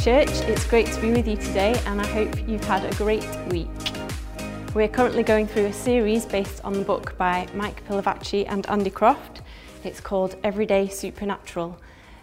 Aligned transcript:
Church, 0.00 0.30
it's 0.42 0.64
great 0.64 0.86
to 0.86 1.00
be 1.00 1.10
with 1.10 1.26
you 1.26 1.36
today 1.36 1.74
and 1.86 2.00
I 2.00 2.06
hope 2.06 2.48
you've 2.48 2.62
had 2.62 2.84
a 2.84 2.94
great 2.94 3.26
week. 3.48 3.68
We're 4.72 4.86
currently 4.86 5.24
going 5.24 5.48
through 5.48 5.66
a 5.66 5.72
series 5.72 6.24
based 6.24 6.62
on 6.64 6.74
the 6.74 6.84
book 6.84 7.18
by 7.18 7.48
Mike 7.52 7.84
Pilavachi 7.88 8.46
and 8.48 8.64
Andy 8.70 8.90
Croft. 8.90 9.42
It's 9.82 10.00
called 10.00 10.36
Everyday 10.44 10.88
Supernatural. 10.88 11.80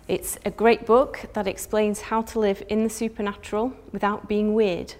It's 0.07 0.39
a 0.45 0.51
great 0.51 0.85
book 0.85 1.25
that 1.33 1.47
explains 1.47 1.99
how 1.99 2.21
to 2.21 2.39
live 2.39 2.63
in 2.69 2.85
the 2.85 2.89
supernatural 2.89 3.73
without 3.91 4.29
being 4.29 4.53
weird. 4.53 4.95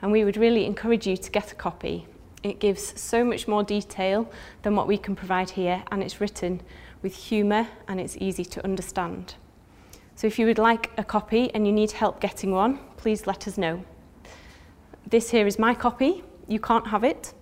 And 0.00 0.10
we 0.10 0.24
would 0.24 0.38
really 0.38 0.64
encourage 0.64 1.06
you 1.06 1.18
to 1.18 1.30
get 1.30 1.52
a 1.52 1.54
copy. 1.54 2.06
It 2.42 2.60
gives 2.60 2.98
so 2.98 3.22
much 3.24 3.46
more 3.46 3.62
detail 3.62 4.32
than 4.62 4.74
what 4.74 4.88
we 4.88 4.96
can 4.96 5.14
provide 5.14 5.50
here 5.50 5.84
and 5.92 6.02
it's 6.02 6.18
written 6.18 6.62
with 7.02 7.14
humour 7.14 7.68
and 7.86 8.00
it's 8.00 8.16
easy 8.16 8.46
to 8.46 8.64
understand. 8.64 9.34
So 10.20 10.26
if 10.26 10.38
you 10.38 10.44
would 10.44 10.58
like 10.58 10.90
a 10.98 11.02
copy 11.02 11.50
and 11.54 11.66
you 11.66 11.72
need 11.72 11.92
help 11.92 12.20
getting 12.20 12.50
one, 12.50 12.78
please 12.98 13.26
let 13.26 13.48
us 13.48 13.56
know. 13.56 13.82
This 15.08 15.30
here 15.30 15.46
is 15.46 15.58
my 15.58 15.72
copy. 15.72 16.22
You 16.46 16.60
can't 16.60 16.86
have 16.88 17.04
it. 17.04 17.32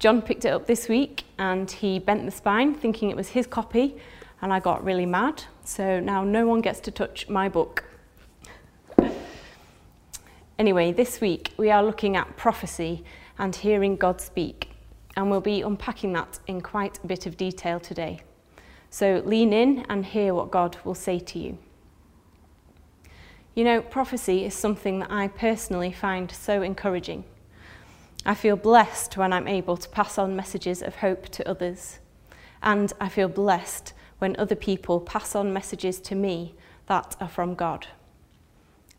John 0.00 0.20
picked 0.20 0.44
it 0.44 0.48
up 0.48 0.66
this 0.66 0.88
week 0.88 1.22
and 1.38 1.70
he 1.70 2.00
bent 2.00 2.24
the 2.24 2.32
spine 2.32 2.74
thinking 2.74 3.10
it 3.10 3.16
was 3.16 3.28
his 3.28 3.46
copy 3.46 3.98
and 4.42 4.52
I 4.52 4.58
got 4.58 4.82
really 4.82 5.06
mad. 5.06 5.44
So 5.62 6.00
now 6.00 6.24
no 6.24 6.44
one 6.44 6.60
gets 6.60 6.80
to 6.80 6.90
touch 6.90 7.28
my 7.28 7.48
book. 7.48 7.84
Anyway, 10.58 10.90
this 10.90 11.20
week 11.20 11.52
we 11.56 11.70
are 11.70 11.84
looking 11.84 12.16
at 12.16 12.36
prophecy 12.36 13.04
and 13.38 13.54
hearing 13.54 13.94
God 13.94 14.20
speak, 14.20 14.70
and 15.14 15.30
we'll 15.30 15.40
be 15.40 15.62
unpacking 15.62 16.14
that 16.14 16.40
in 16.48 16.62
quite 16.62 16.98
a 17.04 17.06
bit 17.06 17.26
of 17.26 17.36
detail 17.36 17.78
today. 17.78 18.22
So 18.90 19.22
lean 19.24 19.52
in 19.52 19.86
and 19.88 20.04
hear 20.04 20.34
what 20.34 20.50
God 20.50 20.78
will 20.82 20.96
say 20.96 21.20
to 21.20 21.38
you. 21.38 21.58
You 23.58 23.64
know, 23.64 23.82
prophecy 23.82 24.44
is 24.44 24.54
something 24.54 25.00
that 25.00 25.10
I 25.10 25.26
personally 25.26 25.90
find 25.90 26.30
so 26.30 26.62
encouraging. 26.62 27.24
I 28.24 28.36
feel 28.36 28.54
blessed 28.54 29.16
when 29.16 29.32
I'm 29.32 29.48
able 29.48 29.76
to 29.76 29.88
pass 29.88 30.16
on 30.16 30.36
messages 30.36 30.80
of 30.80 30.94
hope 30.94 31.28
to 31.30 31.48
others, 31.48 31.98
and 32.62 32.92
I 33.00 33.08
feel 33.08 33.26
blessed 33.26 33.94
when 34.20 34.36
other 34.38 34.54
people 34.54 35.00
pass 35.00 35.34
on 35.34 35.52
messages 35.52 35.98
to 36.02 36.14
me 36.14 36.54
that 36.86 37.16
are 37.20 37.28
from 37.28 37.56
God. 37.56 37.88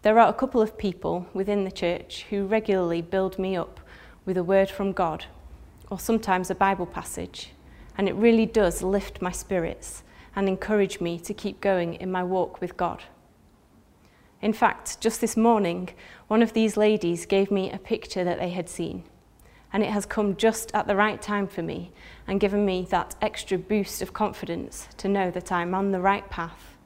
There 0.01 0.19
are 0.19 0.27
a 0.27 0.33
couple 0.33 0.61
of 0.61 0.77
people 0.77 1.25
within 1.33 1.63
the 1.63 1.71
church 1.71 2.25
who 2.29 2.45
regularly 2.45 3.01
build 3.01 3.39
me 3.39 3.55
up 3.55 3.79
with 4.25 4.35
a 4.35 4.43
word 4.43 4.69
from 4.69 4.91
God, 4.91 5.23
or 5.89 5.97
sometimes 5.97 6.49
a 6.49 6.53
Bible 6.53 6.85
passage, 6.85 7.53
and 7.97 8.09
it 8.09 8.15
really 8.15 8.45
does 8.45 8.83
lift 8.83 9.21
my 9.21 9.31
spirits 9.31 10.03
and 10.35 10.49
encourage 10.49 10.99
me 10.99 11.17
to 11.17 11.33
keep 11.33 11.61
going 11.61 11.93
in 11.93 12.11
my 12.11 12.25
walk 12.25 12.59
with 12.59 12.75
God. 12.75 13.03
In 14.41 14.53
fact, 14.53 15.01
just 15.01 15.19
this 15.19 15.35
morning, 15.35 15.89
one 16.27 16.41
of 16.41 16.53
these 16.53 16.77
ladies 16.77 17.25
gave 17.25 17.51
me 17.51 17.71
a 17.71 17.77
picture 17.77 18.23
that 18.23 18.39
they 18.39 18.49
had 18.49 18.69
seen, 18.69 19.03
and 19.73 19.83
it 19.83 19.89
has 19.89 20.05
come 20.05 20.37
just 20.37 20.73
at 20.73 20.87
the 20.87 20.95
right 20.95 21.21
time 21.21 21.45
for 21.45 21.61
me 21.61 21.91
and 22.25 22.39
given 22.39 22.65
me 22.65 22.87
that 22.89 23.15
extra 23.21 23.57
boost 23.57 24.01
of 24.01 24.13
confidence 24.13 24.87
to 24.97 25.09
know 25.09 25.29
that 25.31 25.51
I'm 25.51 25.75
on 25.75 25.91
the 25.91 25.99
right 25.99 26.27
path 26.29 26.77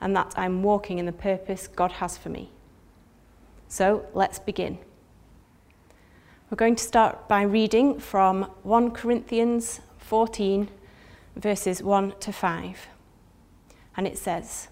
and 0.00 0.14
that 0.14 0.34
I'm 0.36 0.62
walking 0.62 0.98
in 0.98 1.06
the 1.06 1.12
purpose 1.12 1.66
God 1.68 1.92
has 1.92 2.18
for 2.18 2.28
me. 2.28 2.50
So 3.68 4.04
let's 4.12 4.38
begin. 4.38 4.78
We're 6.50 6.56
going 6.56 6.76
to 6.76 6.84
start 6.84 7.28
by 7.28 7.42
reading 7.42 7.98
from 7.98 8.42
1 8.64 8.90
Corinthians 8.90 9.80
14, 9.98 10.68
verses 11.36 11.82
1 11.82 12.14
to 12.20 12.32
5. 12.32 12.88
And 13.96 14.06
it 14.06 14.18
says, 14.18 14.68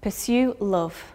Pursue 0.00 0.56
love 0.58 1.14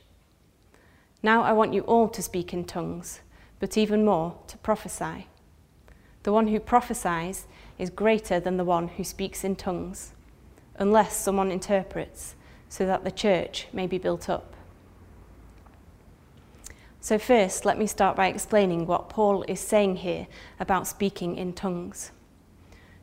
Now 1.23 1.43
I 1.43 1.53
want 1.53 1.73
you 1.73 1.81
all 1.81 2.09
to 2.09 2.21
speak 2.21 2.53
in 2.53 2.65
tongues, 2.65 3.21
but 3.59 3.77
even 3.77 4.03
more 4.03 4.35
to 4.47 4.57
prophesy. 4.57 5.27
The 6.23 6.31
one 6.31 6.47
who 6.47 6.59
prophesies 6.59 7.47
is 7.77 7.89
greater 7.89 8.39
than 8.39 8.57
the 8.57 8.65
one 8.65 8.87
who 8.89 9.03
speaks 9.03 9.43
in 9.43 9.55
tongues, 9.55 10.13
unless 10.77 11.15
someone 11.15 11.51
interprets, 11.51 12.35
so 12.69 12.85
that 12.85 13.03
the 13.03 13.11
church 13.11 13.67
may 13.73 13.87
be 13.87 13.97
built 13.97 14.29
up. 14.29 14.55
So, 16.99 17.17
first, 17.17 17.65
let 17.65 17.79
me 17.79 17.87
start 17.87 18.15
by 18.15 18.27
explaining 18.27 18.85
what 18.85 19.09
Paul 19.09 19.43
is 19.47 19.59
saying 19.59 19.97
here 19.97 20.27
about 20.59 20.87
speaking 20.87 21.35
in 21.35 21.53
tongues. 21.53 22.11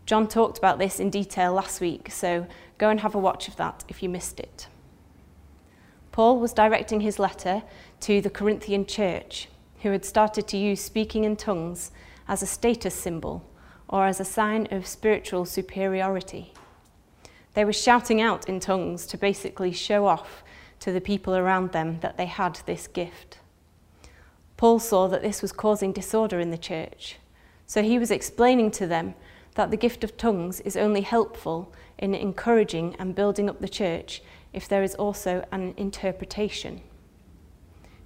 John 0.06 0.28
talked 0.28 0.56
about 0.56 0.78
this 0.78 1.00
in 1.00 1.10
detail 1.10 1.52
last 1.52 1.80
week, 1.80 2.10
so 2.10 2.46
go 2.78 2.90
and 2.90 3.00
have 3.00 3.14
a 3.14 3.18
watch 3.18 3.48
of 3.48 3.56
that 3.56 3.84
if 3.88 4.02
you 4.02 4.08
missed 4.08 4.38
it. 4.38 4.68
Paul 6.12 6.38
was 6.38 6.52
directing 6.52 7.00
his 7.00 7.18
letter 7.18 7.62
to 8.00 8.20
the 8.20 8.30
Corinthian 8.30 8.86
church, 8.86 9.48
who 9.82 9.90
had 9.90 10.04
started 10.04 10.46
to 10.48 10.56
use 10.56 10.80
speaking 10.80 11.24
in 11.24 11.36
tongues 11.36 11.90
as 12.26 12.42
a 12.42 12.46
status 12.46 12.94
symbol 12.94 13.44
or 13.88 14.06
as 14.06 14.20
a 14.20 14.24
sign 14.24 14.68
of 14.70 14.86
spiritual 14.86 15.44
superiority. 15.44 16.52
They 17.54 17.64
were 17.64 17.72
shouting 17.72 18.20
out 18.20 18.48
in 18.48 18.60
tongues 18.60 19.06
to 19.06 19.18
basically 19.18 19.72
show 19.72 20.06
off 20.06 20.44
to 20.80 20.92
the 20.92 21.00
people 21.00 21.34
around 21.34 21.72
them 21.72 22.00
that 22.00 22.16
they 22.16 22.26
had 22.26 22.60
this 22.66 22.86
gift. 22.86 23.38
Paul 24.56 24.78
saw 24.78 25.08
that 25.08 25.22
this 25.22 25.42
was 25.42 25.52
causing 25.52 25.92
disorder 25.92 26.38
in 26.40 26.50
the 26.50 26.58
church, 26.58 27.16
so 27.66 27.82
he 27.82 27.98
was 27.98 28.10
explaining 28.10 28.70
to 28.72 28.86
them 28.86 29.14
that 29.54 29.70
the 29.70 29.76
gift 29.76 30.04
of 30.04 30.16
tongues 30.16 30.60
is 30.60 30.76
only 30.76 31.00
helpful 31.00 31.72
in 31.98 32.14
encouraging 32.14 32.94
and 32.98 33.14
building 33.14 33.48
up 33.48 33.60
the 33.60 33.68
church 33.68 34.22
if 34.52 34.68
there 34.68 34.82
is 34.82 34.94
also 34.94 35.44
an 35.50 35.74
interpretation. 35.76 36.80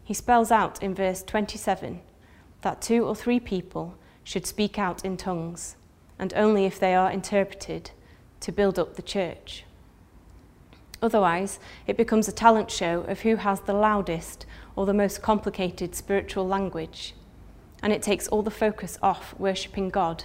He 0.05 0.15
spells 0.15 0.51
out 0.51 0.83
in 0.83 0.95
verse 0.95 1.23
27 1.23 2.01
that 2.63 2.83
two 2.83 3.05
or 3.05 3.15
three 3.15 3.41
people 3.41 3.97
should 4.25 4.47
speak 4.47 4.79
out 4.79 5.05
in 5.05 5.17
tongues, 5.17 5.77
and 6.19 6.33
only 6.35 6.65
if 6.65 6.79
they 6.79 6.95
are 6.95 7.11
interpreted 7.11 7.91
to 8.41 8.53
build 8.53 8.79
up 8.79 8.95
the 8.95 9.03
church. 9.03 9.65
Otherwise, 11.01 11.59
it 11.87 11.97
becomes 11.97 12.29
a 12.29 12.33
talent 12.33 12.71
show 12.71 13.01
of 13.03 13.21
who 13.21 13.37
has 13.37 13.61
the 13.61 13.73
loudest 13.73 14.47
or 14.77 14.87
the 14.87 14.95
most 14.95 15.23
complicated 15.23 15.95
spiritual 15.95 16.47
language, 16.47 17.15
and 17.83 17.93
it 17.93 18.03
takes 18.03 18.29
all 18.29 18.43
the 18.43 18.51
focus 18.51 18.99
off 19.03 19.35
worshipping 19.39 19.89
God 19.89 20.25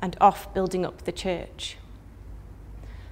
and 0.00 0.16
off 0.20 0.52
building 0.52 0.84
up 0.84 1.02
the 1.02 1.12
church. 1.12 1.76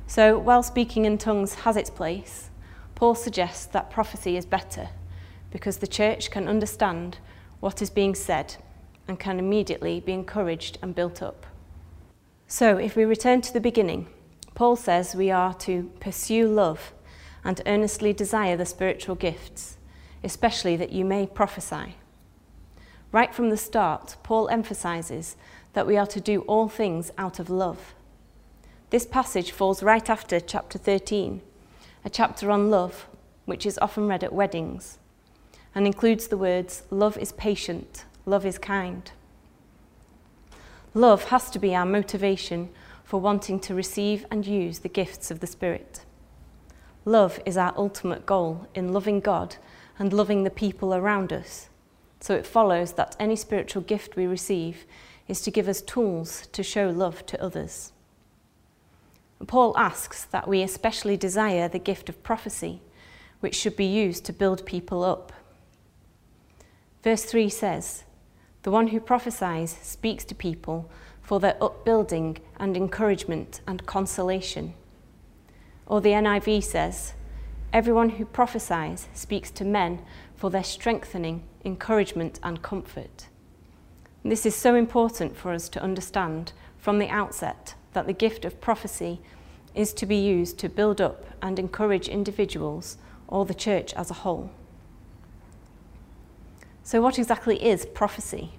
So, 0.08 0.36
while 0.36 0.64
speaking 0.64 1.04
in 1.04 1.18
tongues 1.18 1.54
has 1.54 1.76
its 1.76 1.90
place, 1.90 2.50
Paul 2.96 3.14
suggests 3.14 3.66
that 3.66 3.90
prophecy 3.90 4.36
is 4.36 4.44
better 4.44 4.88
because 5.50 5.78
the 5.78 5.86
church 5.86 6.30
can 6.30 6.48
understand 6.48 7.18
what 7.60 7.82
is 7.82 7.90
being 7.90 8.14
said 8.14 8.56
and 9.08 9.18
can 9.18 9.38
immediately 9.38 10.00
be 10.00 10.12
encouraged 10.12 10.78
and 10.82 10.94
built 10.94 11.22
up. 11.22 11.46
So, 12.46 12.76
if 12.78 12.96
we 12.96 13.04
return 13.04 13.40
to 13.42 13.52
the 13.52 13.60
beginning, 13.60 14.08
Paul 14.54 14.76
says 14.76 15.14
we 15.14 15.30
are 15.30 15.54
to 15.54 15.90
pursue 16.00 16.48
love 16.48 16.92
and 17.44 17.60
earnestly 17.66 18.12
desire 18.12 18.56
the 18.56 18.66
spiritual 18.66 19.14
gifts, 19.14 19.78
especially 20.22 20.76
that 20.76 20.92
you 20.92 21.04
may 21.04 21.26
prophesy. 21.26 21.96
Right 23.12 23.34
from 23.34 23.50
the 23.50 23.56
start, 23.56 24.16
Paul 24.22 24.48
emphasizes 24.48 25.36
that 25.72 25.86
we 25.86 25.96
are 25.96 26.06
to 26.06 26.20
do 26.20 26.42
all 26.42 26.68
things 26.68 27.10
out 27.18 27.38
of 27.38 27.50
love. 27.50 27.94
This 28.90 29.06
passage 29.06 29.52
falls 29.52 29.82
right 29.82 30.08
after 30.08 30.40
chapter 30.40 30.78
13, 30.78 31.42
a 32.04 32.10
chapter 32.10 32.50
on 32.50 32.70
love, 32.70 33.08
which 33.44 33.66
is 33.66 33.78
often 33.80 34.06
read 34.06 34.24
at 34.24 34.32
weddings, 34.32 34.98
and 35.74 35.86
includes 35.86 36.28
the 36.28 36.36
words, 36.36 36.82
Love 36.90 37.16
is 37.18 37.32
patient, 37.32 38.04
love 38.26 38.44
is 38.44 38.58
kind. 38.58 39.12
Love 40.94 41.24
has 41.24 41.50
to 41.50 41.58
be 41.58 41.74
our 41.74 41.86
motivation 41.86 42.68
for 43.04 43.20
wanting 43.20 43.60
to 43.60 43.74
receive 43.74 44.26
and 44.30 44.46
use 44.46 44.80
the 44.80 44.88
gifts 44.88 45.30
of 45.30 45.40
the 45.40 45.46
Spirit. 45.46 46.04
Love 47.04 47.40
is 47.46 47.56
our 47.56 47.72
ultimate 47.76 48.26
goal 48.26 48.66
in 48.74 48.92
loving 48.92 49.20
God 49.20 49.56
and 49.98 50.12
loving 50.12 50.44
the 50.44 50.50
people 50.50 50.94
around 50.94 51.32
us. 51.32 51.68
So 52.20 52.34
it 52.34 52.46
follows 52.46 52.92
that 52.92 53.16
any 53.18 53.36
spiritual 53.36 53.82
gift 53.82 54.16
we 54.16 54.26
receive 54.26 54.84
is 55.26 55.40
to 55.42 55.50
give 55.50 55.68
us 55.68 55.80
tools 55.80 56.46
to 56.52 56.62
show 56.62 56.90
love 56.90 57.24
to 57.26 57.42
others. 57.42 57.92
Paul 59.46 59.76
asks 59.76 60.24
that 60.24 60.46
we 60.46 60.62
especially 60.62 61.16
desire 61.16 61.68
the 61.68 61.78
gift 61.78 62.08
of 62.08 62.22
prophecy, 62.22 62.82
which 63.40 63.54
should 63.54 63.76
be 63.76 63.86
used 63.86 64.24
to 64.26 64.32
build 64.32 64.66
people 64.66 65.02
up. 65.02 65.32
Verse 67.02 67.24
3 67.24 67.48
says, 67.48 68.04
The 68.62 68.70
one 68.70 68.88
who 68.88 69.00
prophesies 69.00 69.76
speaks 69.82 70.24
to 70.24 70.34
people 70.34 70.90
for 71.22 71.40
their 71.40 71.56
upbuilding 71.62 72.38
and 72.58 72.76
encouragement 72.76 73.60
and 73.66 73.86
consolation. 73.86 74.74
Or 75.86 76.00
the 76.00 76.10
NIV 76.10 76.62
says, 76.62 77.14
Everyone 77.72 78.10
who 78.10 78.24
prophesies 78.24 79.08
speaks 79.14 79.50
to 79.52 79.64
men 79.64 80.02
for 80.34 80.50
their 80.50 80.64
strengthening, 80.64 81.44
encouragement, 81.64 82.38
and 82.42 82.62
comfort. 82.62 83.28
This 84.24 84.44
is 84.44 84.54
so 84.54 84.74
important 84.74 85.36
for 85.36 85.52
us 85.52 85.68
to 85.70 85.82
understand 85.82 86.52
from 86.76 86.98
the 86.98 87.08
outset 87.08 87.74
that 87.92 88.06
the 88.06 88.12
gift 88.12 88.44
of 88.44 88.60
prophecy 88.60 89.20
is 89.74 89.92
to 89.94 90.04
be 90.04 90.16
used 90.16 90.58
to 90.58 90.68
build 90.68 91.00
up 91.00 91.24
and 91.40 91.58
encourage 91.58 92.08
individuals 92.08 92.98
or 93.28 93.46
the 93.46 93.54
church 93.54 93.94
as 93.94 94.10
a 94.10 94.14
whole. 94.14 94.50
So, 96.90 97.00
what 97.00 97.20
exactly 97.20 97.64
is 97.64 97.86
prophecy? 97.86 98.50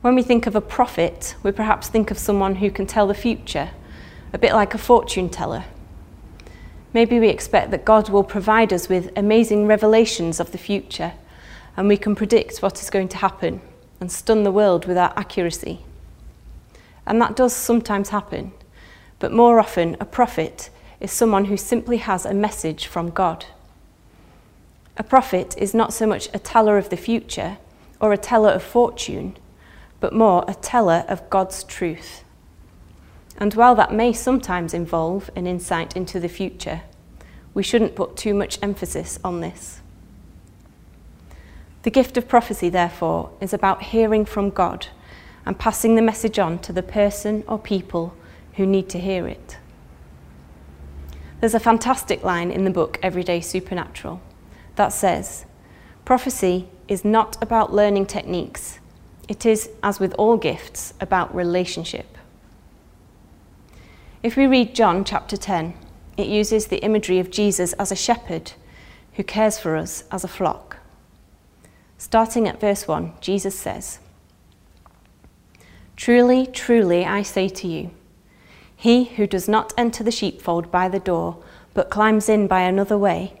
When 0.00 0.14
we 0.14 0.22
think 0.22 0.46
of 0.46 0.56
a 0.56 0.62
prophet, 0.62 1.34
we 1.42 1.52
perhaps 1.52 1.88
think 1.88 2.10
of 2.10 2.16
someone 2.16 2.54
who 2.54 2.70
can 2.70 2.86
tell 2.86 3.06
the 3.06 3.12
future, 3.12 3.72
a 4.32 4.38
bit 4.38 4.54
like 4.54 4.72
a 4.72 4.78
fortune 4.78 5.28
teller. 5.28 5.66
Maybe 6.94 7.20
we 7.20 7.28
expect 7.28 7.72
that 7.72 7.84
God 7.84 8.08
will 8.08 8.24
provide 8.24 8.72
us 8.72 8.88
with 8.88 9.12
amazing 9.18 9.66
revelations 9.66 10.40
of 10.40 10.50
the 10.50 10.56
future 10.56 11.12
and 11.76 11.88
we 11.88 11.98
can 11.98 12.14
predict 12.14 12.62
what 12.62 12.80
is 12.80 12.88
going 12.88 13.08
to 13.08 13.18
happen 13.18 13.60
and 14.00 14.10
stun 14.10 14.42
the 14.42 14.50
world 14.50 14.86
with 14.86 14.96
our 14.96 15.12
accuracy. 15.14 15.80
And 17.04 17.20
that 17.20 17.36
does 17.36 17.52
sometimes 17.52 18.08
happen, 18.08 18.52
but 19.18 19.30
more 19.30 19.60
often, 19.60 19.94
a 20.00 20.06
prophet 20.06 20.70
is 21.00 21.12
someone 21.12 21.44
who 21.44 21.58
simply 21.58 21.98
has 21.98 22.24
a 22.24 22.32
message 22.32 22.86
from 22.86 23.10
God. 23.10 23.44
A 24.98 25.04
prophet 25.04 25.54
is 25.56 25.74
not 25.74 25.92
so 25.92 26.08
much 26.08 26.28
a 26.34 26.40
teller 26.40 26.76
of 26.76 26.88
the 26.88 26.96
future 26.96 27.58
or 28.00 28.12
a 28.12 28.18
teller 28.18 28.50
of 28.50 28.64
fortune, 28.64 29.36
but 30.00 30.12
more 30.12 30.44
a 30.48 30.54
teller 30.54 31.04
of 31.06 31.30
God's 31.30 31.62
truth. 31.62 32.24
And 33.36 33.54
while 33.54 33.76
that 33.76 33.92
may 33.92 34.12
sometimes 34.12 34.74
involve 34.74 35.30
an 35.36 35.46
insight 35.46 35.96
into 35.96 36.18
the 36.18 36.28
future, 36.28 36.82
we 37.54 37.62
shouldn't 37.62 37.94
put 37.94 38.16
too 38.16 38.34
much 38.34 38.58
emphasis 38.60 39.20
on 39.22 39.40
this. 39.40 39.80
The 41.84 41.90
gift 41.90 42.16
of 42.16 42.26
prophecy, 42.26 42.68
therefore, 42.68 43.30
is 43.40 43.54
about 43.54 43.84
hearing 43.84 44.24
from 44.24 44.50
God 44.50 44.88
and 45.46 45.56
passing 45.56 45.94
the 45.94 46.02
message 46.02 46.40
on 46.40 46.58
to 46.60 46.72
the 46.72 46.82
person 46.82 47.44
or 47.46 47.56
people 47.56 48.16
who 48.54 48.66
need 48.66 48.88
to 48.88 48.98
hear 48.98 49.28
it. 49.28 49.58
There's 51.38 51.54
a 51.54 51.60
fantastic 51.60 52.24
line 52.24 52.50
in 52.50 52.64
the 52.64 52.70
book 52.70 52.98
Everyday 53.00 53.40
Supernatural 53.40 54.20
that 54.78 54.92
says, 54.92 55.44
Prophecy 56.06 56.68
is 56.88 57.04
not 57.04 57.36
about 57.42 57.74
learning 57.74 58.06
techniques, 58.06 58.78
it 59.28 59.44
is, 59.44 59.68
as 59.82 60.00
with 60.00 60.14
all 60.14 60.38
gifts, 60.38 60.94
about 61.00 61.34
relationship. 61.34 62.16
If 64.22 64.36
we 64.36 64.46
read 64.46 64.74
John 64.74 65.04
chapter 65.04 65.36
10, 65.36 65.74
it 66.16 66.26
uses 66.26 66.66
the 66.66 66.82
imagery 66.82 67.18
of 67.18 67.30
Jesus 67.30 67.74
as 67.74 67.92
a 67.92 67.96
shepherd 67.96 68.52
who 69.14 69.22
cares 69.22 69.58
for 69.58 69.76
us 69.76 70.04
as 70.10 70.24
a 70.24 70.28
flock. 70.28 70.78
Starting 71.98 72.48
at 72.48 72.60
verse 72.60 72.88
1, 72.88 73.12
Jesus 73.20 73.58
says, 73.58 73.98
Truly, 75.96 76.46
truly, 76.46 77.04
I 77.04 77.22
say 77.22 77.48
to 77.48 77.66
you, 77.66 77.90
he 78.74 79.04
who 79.04 79.26
does 79.26 79.48
not 79.48 79.74
enter 79.76 80.04
the 80.04 80.12
sheepfold 80.12 80.70
by 80.70 80.88
the 80.88 81.00
door, 81.00 81.42
but 81.74 81.90
climbs 81.90 82.28
in 82.28 82.46
by 82.46 82.60
another 82.60 82.96
way, 82.96 83.40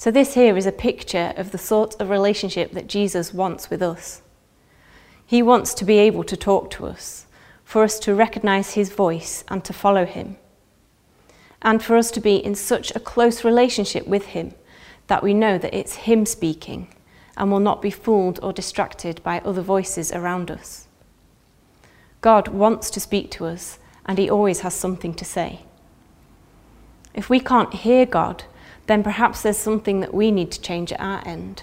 So, 0.00 0.10
this 0.10 0.32
here 0.32 0.56
is 0.56 0.64
a 0.64 0.72
picture 0.72 1.34
of 1.36 1.50
the 1.50 1.58
sort 1.58 2.00
of 2.00 2.08
relationship 2.08 2.72
that 2.72 2.86
Jesus 2.86 3.34
wants 3.34 3.68
with 3.68 3.82
us. 3.82 4.22
He 5.26 5.42
wants 5.42 5.74
to 5.74 5.84
be 5.84 5.98
able 5.98 6.24
to 6.24 6.38
talk 6.38 6.70
to 6.70 6.86
us, 6.86 7.26
for 7.64 7.82
us 7.82 7.98
to 7.98 8.14
recognize 8.14 8.72
his 8.72 8.88
voice 8.88 9.44
and 9.48 9.62
to 9.62 9.74
follow 9.74 10.06
him, 10.06 10.38
and 11.60 11.82
for 11.82 11.98
us 11.98 12.10
to 12.12 12.20
be 12.22 12.36
in 12.36 12.54
such 12.54 12.90
a 12.92 12.98
close 12.98 13.44
relationship 13.44 14.06
with 14.06 14.28
him 14.28 14.54
that 15.08 15.22
we 15.22 15.34
know 15.34 15.58
that 15.58 15.74
it's 15.74 16.06
him 16.06 16.24
speaking 16.24 16.88
and 17.36 17.52
will 17.52 17.60
not 17.60 17.82
be 17.82 17.90
fooled 17.90 18.40
or 18.42 18.54
distracted 18.54 19.22
by 19.22 19.40
other 19.40 19.60
voices 19.60 20.10
around 20.12 20.50
us. 20.50 20.88
God 22.22 22.48
wants 22.48 22.88
to 22.92 23.00
speak 23.00 23.30
to 23.32 23.44
us, 23.44 23.78
and 24.06 24.16
he 24.16 24.30
always 24.30 24.60
has 24.60 24.72
something 24.72 25.12
to 25.12 25.26
say. 25.26 25.60
If 27.12 27.28
we 27.28 27.38
can't 27.38 27.74
hear 27.74 28.06
God, 28.06 28.44
then 28.90 29.04
perhaps 29.04 29.42
there's 29.42 29.56
something 29.56 30.00
that 30.00 30.12
we 30.12 30.32
need 30.32 30.50
to 30.50 30.60
change 30.60 30.92
at 30.92 31.00
our 31.00 31.22
end. 31.24 31.62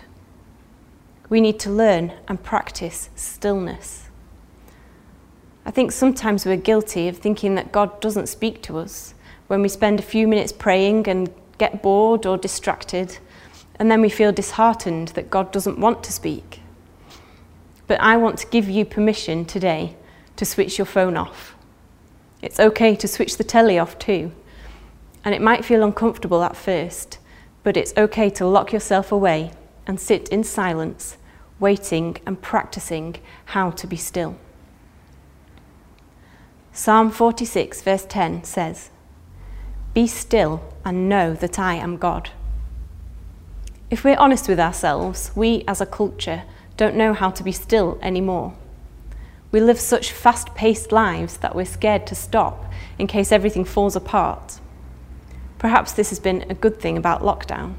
We 1.27 1.41
need 1.41 1.59
to 1.59 1.69
learn 1.69 2.13
and 2.29 2.41
practice 2.41 3.09
stillness. 3.15 4.07
I 5.65 5.71
think 5.71 5.91
sometimes 5.91 6.45
we're 6.45 6.55
guilty 6.55 7.09
of 7.09 7.17
thinking 7.17 7.55
that 7.55 7.73
God 7.73 7.99
doesn't 7.99 8.27
speak 8.27 8.61
to 8.63 8.77
us 8.77 9.13
when 9.47 9.61
we 9.61 9.67
spend 9.67 9.99
a 9.99 10.03
few 10.03 10.25
minutes 10.25 10.53
praying 10.53 11.09
and 11.09 11.29
get 11.57 11.83
bored 11.83 12.25
or 12.25 12.37
distracted, 12.37 13.17
and 13.77 13.91
then 13.91 13.99
we 13.99 14.09
feel 14.09 14.31
disheartened 14.31 15.09
that 15.09 15.29
God 15.29 15.51
doesn't 15.51 15.79
want 15.79 16.05
to 16.05 16.13
speak. 16.13 16.61
But 17.87 17.99
I 17.99 18.15
want 18.15 18.37
to 18.39 18.47
give 18.47 18.69
you 18.69 18.85
permission 18.85 19.43
today 19.43 19.97
to 20.37 20.45
switch 20.45 20.77
your 20.77 20.85
phone 20.85 21.17
off. 21.17 21.57
It's 22.41 22.59
okay 22.59 22.95
to 22.95 23.07
switch 23.07 23.35
the 23.35 23.43
telly 23.43 23.77
off 23.77 23.99
too 23.99 24.31
and 25.27 25.35
it 25.35 25.41
might 25.41 25.65
feel 25.65 25.83
uncomfortable 25.83 26.41
at 26.41 26.55
first, 26.55 27.17
but 27.61 27.75
it's 27.75 27.93
okay 27.97 28.29
to 28.29 28.47
lock 28.47 28.71
yourself 28.71 29.11
away 29.11 29.51
and 29.85 29.99
sit 29.99 30.29
in 30.29 30.41
silence, 30.41 31.17
waiting 31.59 32.15
and 32.25 32.41
practicing 32.41 33.13
how 33.47 33.69
to 33.69 33.85
be 33.85 33.97
still. 33.97 34.37
Psalm 36.71 37.11
46, 37.11 37.81
verse 37.81 38.05
10 38.05 38.45
says, 38.45 38.89
Be 39.93 40.07
still 40.07 40.63
and 40.85 41.09
know 41.09 41.33
that 41.33 41.59
I 41.59 41.73
am 41.73 41.97
God. 41.97 42.29
If 43.89 44.05
we're 44.05 44.15
honest 44.15 44.47
with 44.47 44.61
ourselves, 44.61 45.33
we 45.35 45.65
as 45.67 45.81
a 45.81 45.85
culture 45.85 46.43
don't 46.77 46.95
know 46.95 47.11
how 47.11 47.31
to 47.31 47.43
be 47.43 47.51
still 47.51 47.99
anymore. 48.01 48.55
We 49.51 49.59
live 49.59 49.81
such 49.81 50.13
fast 50.13 50.55
paced 50.55 50.93
lives 50.93 51.35
that 51.39 51.53
we're 51.53 51.65
scared 51.65 52.07
to 52.07 52.15
stop 52.15 52.71
in 52.97 53.07
case 53.07 53.33
everything 53.33 53.65
falls 53.65 53.97
apart. 53.97 54.61
Perhaps 55.59 55.93
this 55.93 56.09
has 56.09 56.19
been 56.19 56.45
a 56.49 56.53
good 56.53 56.79
thing 56.79 56.97
about 56.97 57.21
lockdown. 57.21 57.75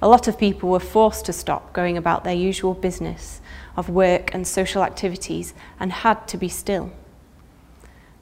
A 0.00 0.08
lot 0.08 0.28
of 0.28 0.38
people 0.38 0.68
were 0.68 0.80
forced 0.80 1.24
to 1.26 1.32
stop 1.32 1.72
going 1.72 1.96
about 1.96 2.24
their 2.24 2.34
usual 2.34 2.74
business 2.74 3.40
of 3.76 3.88
work 3.88 4.32
and 4.34 4.46
social 4.46 4.82
activities 4.82 5.54
and 5.78 5.92
had 5.92 6.26
to 6.28 6.36
be 6.36 6.48
still. 6.48 6.90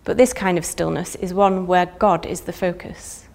But 0.05 0.17
this 0.17 0.33
kind 0.33 0.57
of 0.57 0.65
stillness 0.65 1.15
is 1.17 1.35
one 1.35 1.67
where 1.67 1.87
God 1.87 2.27
is 2.27 2.43
the 2.43 2.53
focus. 2.53 3.27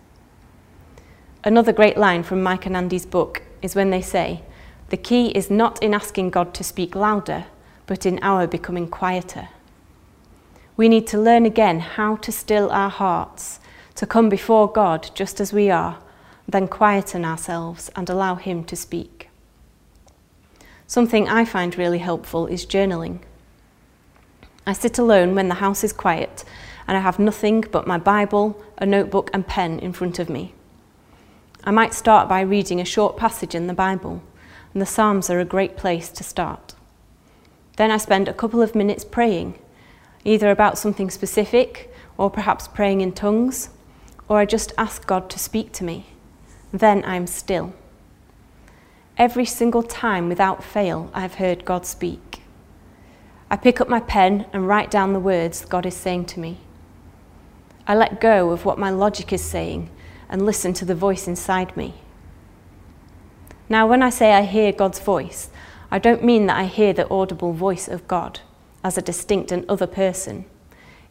Another 1.43 1.73
great 1.73 1.97
line 1.97 2.23
from 2.23 2.43
Mike 2.43 2.65
and 2.65 2.77
Andy's 2.77 3.05
book 3.05 3.41
is 3.61 3.75
when 3.75 3.89
they 3.89 4.01
say, 4.01 4.43
The 4.89 4.97
key 4.97 5.29
is 5.29 5.49
not 5.49 5.81
in 5.81 5.93
asking 5.93 6.29
God 6.29 6.53
to 6.53 6.63
speak 6.63 6.95
louder, 6.95 7.45
but 7.87 8.05
in 8.05 8.19
our 8.21 8.47
becoming 8.47 8.87
quieter. 8.87 9.49
We 10.77 10.87
need 10.87 11.07
to 11.07 11.19
learn 11.19 11.45
again 11.45 11.79
how 11.79 12.15
to 12.17 12.31
still 12.31 12.69
our 12.71 12.89
hearts 12.89 13.59
to 13.95 14.05
come 14.05 14.29
before 14.29 14.71
God 14.71 15.09
just 15.13 15.39
as 15.39 15.53
we 15.53 15.69
are, 15.69 15.99
then 16.47 16.67
quieten 16.67 17.25
ourselves 17.25 17.89
and 17.95 18.09
allow 18.09 18.35
Him 18.35 18.63
to 18.65 18.75
speak. 18.75 19.29
Something 20.87 21.29
I 21.29 21.45
find 21.45 21.77
really 21.77 21.99
helpful 21.99 22.47
is 22.47 22.65
journaling. 22.65 23.19
I 24.67 24.73
sit 24.73 24.97
alone 24.97 25.35
when 25.35 25.47
the 25.47 25.55
house 25.55 25.83
is 25.83 25.93
quiet 25.93 26.43
and 26.87 26.97
I 26.97 27.01
have 27.01 27.19
nothing 27.19 27.61
but 27.71 27.87
my 27.87 27.97
Bible, 27.97 28.61
a 28.77 28.85
notebook, 28.85 29.29
and 29.33 29.47
pen 29.47 29.79
in 29.79 29.93
front 29.93 30.19
of 30.19 30.29
me. 30.29 30.53
I 31.63 31.71
might 31.71 31.93
start 31.93 32.27
by 32.27 32.41
reading 32.41 32.81
a 32.81 32.85
short 32.85 33.17
passage 33.17 33.55
in 33.55 33.67
the 33.67 33.73
Bible, 33.73 34.21
and 34.73 34.81
the 34.81 34.85
Psalms 34.85 35.29
are 35.29 35.39
a 35.39 35.45
great 35.45 35.77
place 35.77 36.09
to 36.09 36.23
start. 36.23 36.73
Then 37.77 37.91
I 37.91 37.97
spend 37.97 38.27
a 38.27 38.33
couple 38.33 38.61
of 38.61 38.75
minutes 38.75 39.05
praying, 39.05 39.59
either 40.25 40.49
about 40.49 40.77
something 40.77 41.09
specific 41.09 41.93
or 42.17 42.29
perhaps 42.29 42.67
praying 42.67 43.01
in 43.01 43.13
tongues 43.13 43.69
or 44.31 44.39
I 44.39 44.45
just 44.45 44.71
ask 44.77 45.05
God 45.05 45.29
to 45.31 45.37
speak 45.37 45.73
to 45.73 45.83
me. 45.83 46.05
Then 46.71 47.03
I'm 47.03 47.27
still. 47.27 47.73
Every 49.17 49.43
single 49.43 49.83
time, 49.83 50.29
without 50.29 50.63
fail, 50.63 51.11
I 51.13 51.19
have 51.19 51.33
heard 51.33 51.65
God 51.65 51.85
speak. 51.85 52.41
I 53.49 53.57
pick 53.57 53.81
up 53.81 53.89
my 53.89 53.99
pen 53.99 54.45
and 54.53 54.69
write 54.69 54.89
down 54.89 55.11
the 55.11 55.19
words 55.19 55.65
God 55.65 55.85
is 55.85 55.97
saying 55.97 56.27
to 56.27 56.39
me. 56.39 56.59
I 57.85 57.93
let 57.93 58.21
go 58.21 58.51
of 58.51 58.63
what 58.63 58.79
my 58.79 58.89
logic 58.89 59.33
is 59.33 59.43
saying 59.43 59.89
and 60.29 60.45
listen 60.45 60.71
to 60.75 60.85
the 60.85 60.95
voice 60.95 61.27
inside 61.27 61.75
me. 61.75 61.95
Now, 63.67 63.85
when 63.85 64.01
I 64.01 64.09
say 64.09 64.31
I 64.31 64.43
hear 64.43 64.71
God's 64.71 65.01
voice, 65.01 65.49
I 65.91 65.99
don't 65.99 66.23
mean 66.23 66.45
that 66.45 66.55
I 66.57 66.67
hear 66.67 66.93
the 66.93 67.09
audible 67.09 67.51
voice 67.51 67.89
of 67.89 68.07
God 68.07 68.39
as 68.81 68.97
a 68.97 69.01
distinct 69.01 69.51
and 69.51 69.69
other 69.69 69.87
person. 69.87 70.45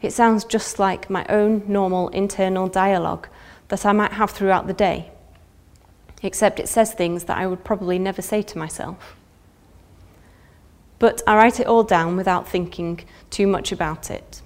It 0.01 0.13
sounds 0.13 0.43
just 0.43 0.79
like 0.79 1.09
my 1.09 1.25
own 1.29 1.63
normal 1.67 2.09
internal 2.09 2.67
dialogue 2.67 3.27
that 3.67 3.85
I 3.85 3.91
might 3.91 4.13
have 4.13 4.31
throughout 4.31 4.67
the 4.67 4.73
day, 4.73 5.11
except 6.23 6.59
it 6.59 6.67
says 6.67 6.93
things 6.93 7.25
that 7.25 7.37
I 7.37 7.47
would 7.47 7.63
probably 7.63 7.99
never 7.99 8.21
say 8.21 8.41
to 8.41 8.57
myself. 8.57 9.15
But 10.97 11.21
I 11.25 11.35
write 11.35 11.59
it 11.59 11.67
all 11.67 11.83
down 11.83 12.15
without 12.15 12.47
thinking 12.47 13.01
too 13.29 13.47
much 13.47 13.71
about 13.71 14.11
it. 14.11 14.41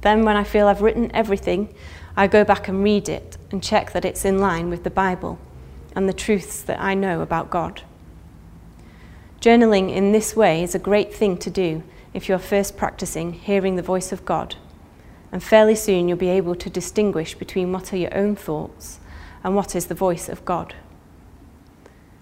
Then, 0.00 0.24
when 0.24 0.36
I 0.36 0.44
feel 0.44 0.68
I've 0.68 0.82
written 0.82 1.10
everything, 1.14 1.74
I 2.16 2.26
go 2.26 2.44
back 2.44 2.68
and 2.68 2.82
read 2.82 3.08
it 3.08 3.36
and 3.50 3.62
check 3.62 3.92
that 3.92 4.04
it's 4.04 4.24
in 4.24 4.38
line 4.38 4.70
with 4.70 4.84
the 4.84 4.90
Bible 4.90 5.38
and 5.94 6.08
the 6.08 6.12
truths 6.12 6.62
that 6.62 6.80
I 6.80 6.94
know 6.94 7.20
about 7.20 7.50
God. 7.50 7.82
Journaling 9.40 9.94
in 9.94 10.12
this 10.12 10.34
way 10.34 10.62
is 10.62 10.74
a 10.74 10.78
great 10.78 11.14
thing 11.14 11.36
to 11.38 11.50
do 11.50 11.82
if 12.14 12.28
you're 12.28 12.38
first 12.38 12.76
practicing 12.76 13.32
hearing 13.32 13.76
the 13.76 13.82
voice 13.82 14.12
of 14.12 14.24
God, 14.24 14.56
and 15.36 15.42
fairly 15.42 15.74
soon 15.74 16.08
you'll 16.08 16.16
be 16.16 16.30
able 16.30 16.54
to 16.54 16.70
distinguish 16.70 17.34
between 17.34 17.70
what 17.70 17.92
are 17.92 17.98
your 17.98 18.16
own 18.16 18.34
thoughts 18.34 19.00
and 19.44 19.54
what 19.54 19.76
is 19.76 19.84
the 19.84 19.94
voice 19.94 20.30
of 20.30 20.42
God. 20.46 20.74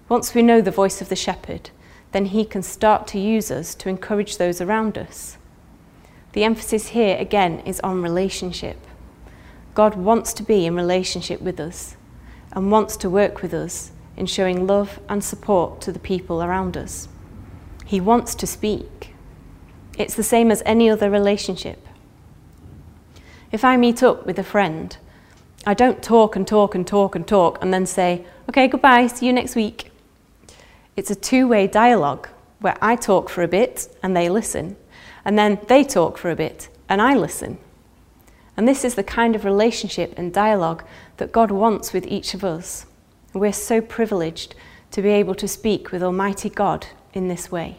Once 0.08 0.34
we 0.34 0.42
know 0.42 0.60
the 0.60 0.72
voice 0.72 1.00
of 1.00 1.08
the 1.08 1.14
shepherd, 1.14 1.70
then 2.10 2.24
he 2.24 2.44
can 2.44 2.60
start 2.60 3.06
to 3.06 3.20
use 3.20 3.52
us 3.52 3.76
to 3.76 3.88
encourage 3.88 4.36
those 4.36 4.60
around 4.60 4.98
us. 4.98 5.36
The 6.32 6.42
emphasis 6.42 6.88
here 6.88 7.16
again 7.16 7.60
is 7.60 7.78
on 7.82 8.02
relationship. 8.02 8.78
God 9.74 9.94
wants 9.94 10.32
to 10.32 10.42
be 10.42 10.66
in 10.66 10.74
relationship 10.74 11.40
with 11.40 11.60
us 11.60 11.96
and 12.50 12.72
wants 12.72 12.96
to 12.96 13.08
work 13.08 13.42
with 13.42 13.54
us 13.54 13.92
in 14.16 14.26
showing 14.26 14.66
love 14.66 14.98
and 15.08 15.22
support 15.22 15.80
to 15.82 15.92
the 15.92 16.00
people 16.00 16.42
around 16.42 16.76
us. 16.76 17.06
He 17.84 18.00
wants 18.00 18.34
to 18.34 18.46
speak. 18.48 19.14
It's 19.96 20.16
the 20.16 20.24
same 20.24 20.50
as 20.50 20.64
any 20.66 20.90
other 20.90 21.08
relationship. 21.08 21.78
If 23.54 23.62
I 23.62 23.76
meet 23.76 24.02
up 24.02 24.26
with 24.26 24.36
a 24.40 24.42
friend, 24.42 24.96
I 25.64 25.74
don't 25.74 26.02
talk 26.02 26.34
and 26.34 26.44
talk 26.44 26.74
and 26.74 26.84
talk 26.84 27.14
and 27.14 27.24
talk 27.24 27.62
and 27.62 27.72
then 27.72 27.86
say, 27.86 28.26
okay, 28.48 28.66
goodbye, 28.66 29.06
see 29.06 29.26
you 29.26 29.32
next 29.32 29.54
week. 29.54 29.92
It's 30.96 31.12
a 31.12 31.14
two 31.14 31.46
way 31.46 31.68
dialogue 31.68 32.28
where 32.58 32.76
I 32.82 32.96
talk 32.96 33.28
for 33.28 33.44
a 33.44 33.46
bit 33.46 33.86
and 34.02 34.16
they 34.16 34.28
listen, 34.28 34.74
and 35.24 35.38
then 35.38 35.60
they 35.68 35.84
talk 35.84 36.18
for 36.18 36.32
a 36.32 36.34
bit 36.34 36.68
and 36.88 37.00
I 37.00 37.14
listen. 37.14 37.58
And 38.56 38.66
this 38.66 38.84
is 38.84 38.96
the 38.96 39.04
kind 39.04 39.36
of 39.36 39.44
relationship 39.44 40.14
and 40.16 40.34
dialogue 40.34 40.82
that 41.18 41.30
God 41.30 41.52
wants 41.52 41.92
with 41.92 42.08
each 42.08 42.34
of 42.34 42.42
us. 42.42 42.86
We're 43.34 43.52
so 43.52 43.80
privileged 43.80 44.56
to 44.90 45.00
be 45.00 45.10
able 45.10 45.36
to 45.36 45.46
speak 45.46 45.92
with 45.92 46.02
Almighty 46.02 46.50
God 46.50 46.88
in 47.12 47.28
this 47.28 47.52
way. 47.52 47.76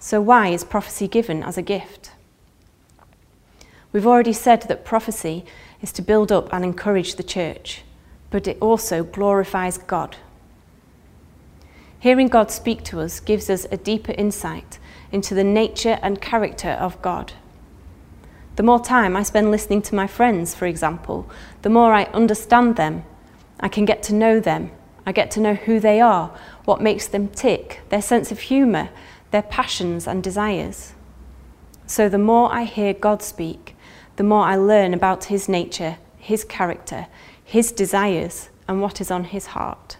So, 0.00 0.20
why 0.20 0.48
is 0.48 0.64
prophecy 0.64 1.06
given 1.06 1.44
as 1.44 1.56
a 1.56 1.62
gift? 1.62 2.10
We've 3.92 4.06
already 4.06 4.32
said 4.32 4.62
that 4.62 4.84
prophecy 4.84 5.44
is 5.80 5.92
to 5.92 6.02
build 6.02 6.30
up 6.30 6.52
and 6.52 6.64
encourage 6.64 7.14
the 7.14 7.22
church, 7.22 7.82
but 8.30 8.46
it 8.46 8.58
also 8.60 9.02
glorifies 9.02 9.78
God. 9.78 10.16
Hearing 12.00 12.28
God 12.28 12.50
speak 12.50 12.84
to 12.84 13.00
us 13.00 13.18
gives 13.18 13.50
us 13.50 13.66
a 13.72 13.76
deeper 13.76 14.12
insight 14.12 14.78
into 15.10 15.34
the 15.34 15.44
nature 15.44 15.98
and 16.02 16.20
character 16.20 16.70
of 16.70 17.00
God. 17.02 17.32
The 18.56 18.62
more 18.62 18.80
time 18.80 19.16
I 19.16 19.22
spend 19.22 19.50
listening 19.50 19.82
to 19.82 19.94
my 19.94 20.06
friends, 20.06 20.54
for 20.54 20.66
example, 20.66 21.28
the 21.62 21.70
more 21.70 21.92
I 21.92 22.04
understand 22.06 22.76
them. 22.76 23.04
I 23.60 23.68
can 23.68 23.84
get 23.84 24.02
to 24.04 24.14
know 24.14 24.38
them. 24.38 24.70
I 25.06 25.12
get 25.12 25.30
to 25.32 25.40
know 25.40 25.54
who 25.54 25.80
they 25.80 26.00
are, 26.00 26.36
what 26.64 26.82
makes 26.82 27.06
them 27.06 27.28
tick, 27.28 27.80
their 27.88 28.02
sense 28.02 28.30
of 28.30 28.40
humour, 28.40 28.90
their 29.30 29.42
passions 29.42 30.06
and 30.06 30.22
desires. 30.22 30.92
So 31.86 32.08
the 32.08 32.18
more 32.18 32.52
I 32.52 32.64
hear 32.64 32.92
God 32.92 33.22
speak, 33.22 33.74
the 34.18 34.24
more 34.24 34.42
I 34.42 34.56
learn 34.56 34.94
about 34.94 35.26
His 35.26 35.48
nature, 35.48 35.96
His 36.18 36.42
character, 36.42 37.06
His 37.44 37.70
desires, 37.70 38.50
and 38.66 38.82
what 38.82 39.00
is 39.00 39.12
on 39.12 39.22
His 39.22 39.46
heart. 39.46 39.96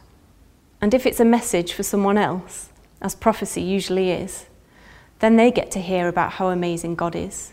And 0.80 0.92
if 0.92 1.06
it's 1.06 1.20
a 1.20 1.25
message 1.25 1.72
for 1.72 1.84
someone 1.84 2.18
else, 2.18 2.70
as 3.00 3.14
prophecy 3.14 3.62
usually 3.62 4.10
is, 4.10 4.46
then 5.20 5.37
they 5.37 5.52
get 5.52 5.70
to 5.70 5.80
hear 5.80 6.08
about 6.08 6.32
how 6.32 6.48
amazing 6.48 6.96
God 6.96 7.14
is. 7.14 7.52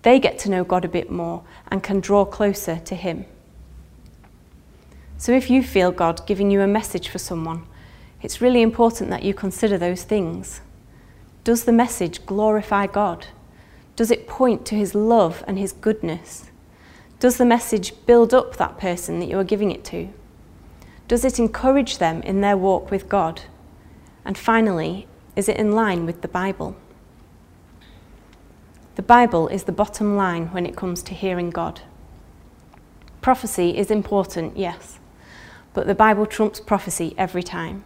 They 0.00 0.18
get 0.18 0.38
to 0.40 0.50
know 0.50 0.64
God 0.64 0.86
a 0.86 0.88
bit 0.88 1.10
more 1.10 1.42
and 1.68 1.82
can 1.82 2.00
draw 2.00 2.24
closer 2.24 2.80
to 2.86 2.94
Him. 2.94 3.26
So 5.18 5.32
if 5.32 5.50
you 5.50 5.62
feel 5.62 5.92
God 5.92 6.26
giving 6.26 6.50
you 6.50 6.62
a 6.62 6.66
message 6.66 7.10
for 7.10 7.18
someone, 7.18 7.66
it's 8.22 8.40
really 8.40 8.62
important 8.62 9.10
that 9.10 9.24
you 9.24 9.34
consider 9.34 9.76
those 9.76 10.04
things. 10.04 10.62
Does 11.44 11.64
the 11.64 11.72
message 11.72 12.24
glorify 12.24 12.86
God? 12.86 13.26
Does 14.02 14.10
it 14.10 14.26
point 14.26 14.66
to 14.66 14.74
His 14.74 14.96
love 14.96 15.44
and 15.46 15.56
His 15.56 15.70
goodness? 15.70 16.50
Does 17.20 17.36
the 17.36 17.44
message 17.44 17.94
build 18.04 18.34
up 18.34 18.56
that 18.56 18.76
person 18.76 19.20
that 19.20 19.28
you 19.28 19.38
are 19.38 19.44
giving 19.44 19.70
it 19.70 19.84
to? 19.84 20.08
Does 21.06 21.24
it 21.24 21.38
encourage 21.38 21.98
them 21.98 22.20
in 22.22 22.40
their 22.40 22.56
walk 22.56 22.90
with 22.90 23.08
God? 23.08 23.42
And 24.24 24.36
finally, 24.36 25.06
is 25.36 25.48
it 25.48 25.56
in 25.56 25.70
line 25.70 26.04
with 26.04 26.20
the 26.20 26.26
Bible? 26.26 26.74
The 28.96 29.02
Bible 29.02 29.46
is 29.46 29.62
the 29.62 29.70
bottom 29.70 30.16
line 30.16 30.48
when 30.48 30.66
it 30.66 30.74
comes 30.74 31.04
to 31.04 31.14
hearing 31.14 31.50
God. 31.50 31.82
Prophecy 33.20 33.78
is 33.78 33.88
important, 33.88 34.56
yes, 34.56 34.98
but 35.74 35.86
the 35.86 35.94
Bible 35.94 36.26
trumps 36.26 36.58
prophecy 36.58 37.14
every 37.16 37.44
time. 37.44 37.84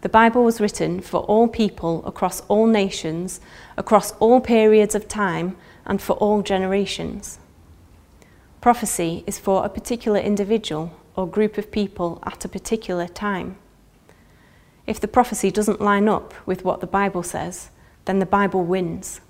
The 0.00 0.08
Bible 0.08 0.44
was 0.44 0.60
written 0.60 1.00
for 1.00 1.20
all 1.22 1.48
people 1.48 2.06
across 2.06 2.40
all 2.42 2.66
nations, 2.66 3.40
across 3.76 4.12
all 4.20 4.40
periods 4.40 4.94
of 4.94 5.08
time, 5.08 5.56
and 5.84 6.00
for 6.00 6.12
all 6.14 6.40
generations. 6.42 7.40
Prophecy 8.60 9.24
is 9.26 9.40
for 9.40 9.64
a 9.64 9.68
particular 9.68 10.20
individual 10.20 10.92
or 11.16 11.26
group 11.26 11.58
of 11.58 11.72
people 11.72 12.22
at 12.24 12.44
a 12.44 12.48
particular 12.48 13.08
time. 13.08 13.56
If 14.86 15.00
the 15.00 15.08
prophecy 15.08 15.50
doesn't 15.50 15.80
line 15.80 16.08
up 16.08 16.32
with 16.46 16.64
what 16.64 16.80
the 16.80 16.86
Bible 16.86 17.24
says, 17.24 17.70
then 18.04 18.20
the 18.20 18.26
Bible 18.26 18.64
wins. 18.64 19.20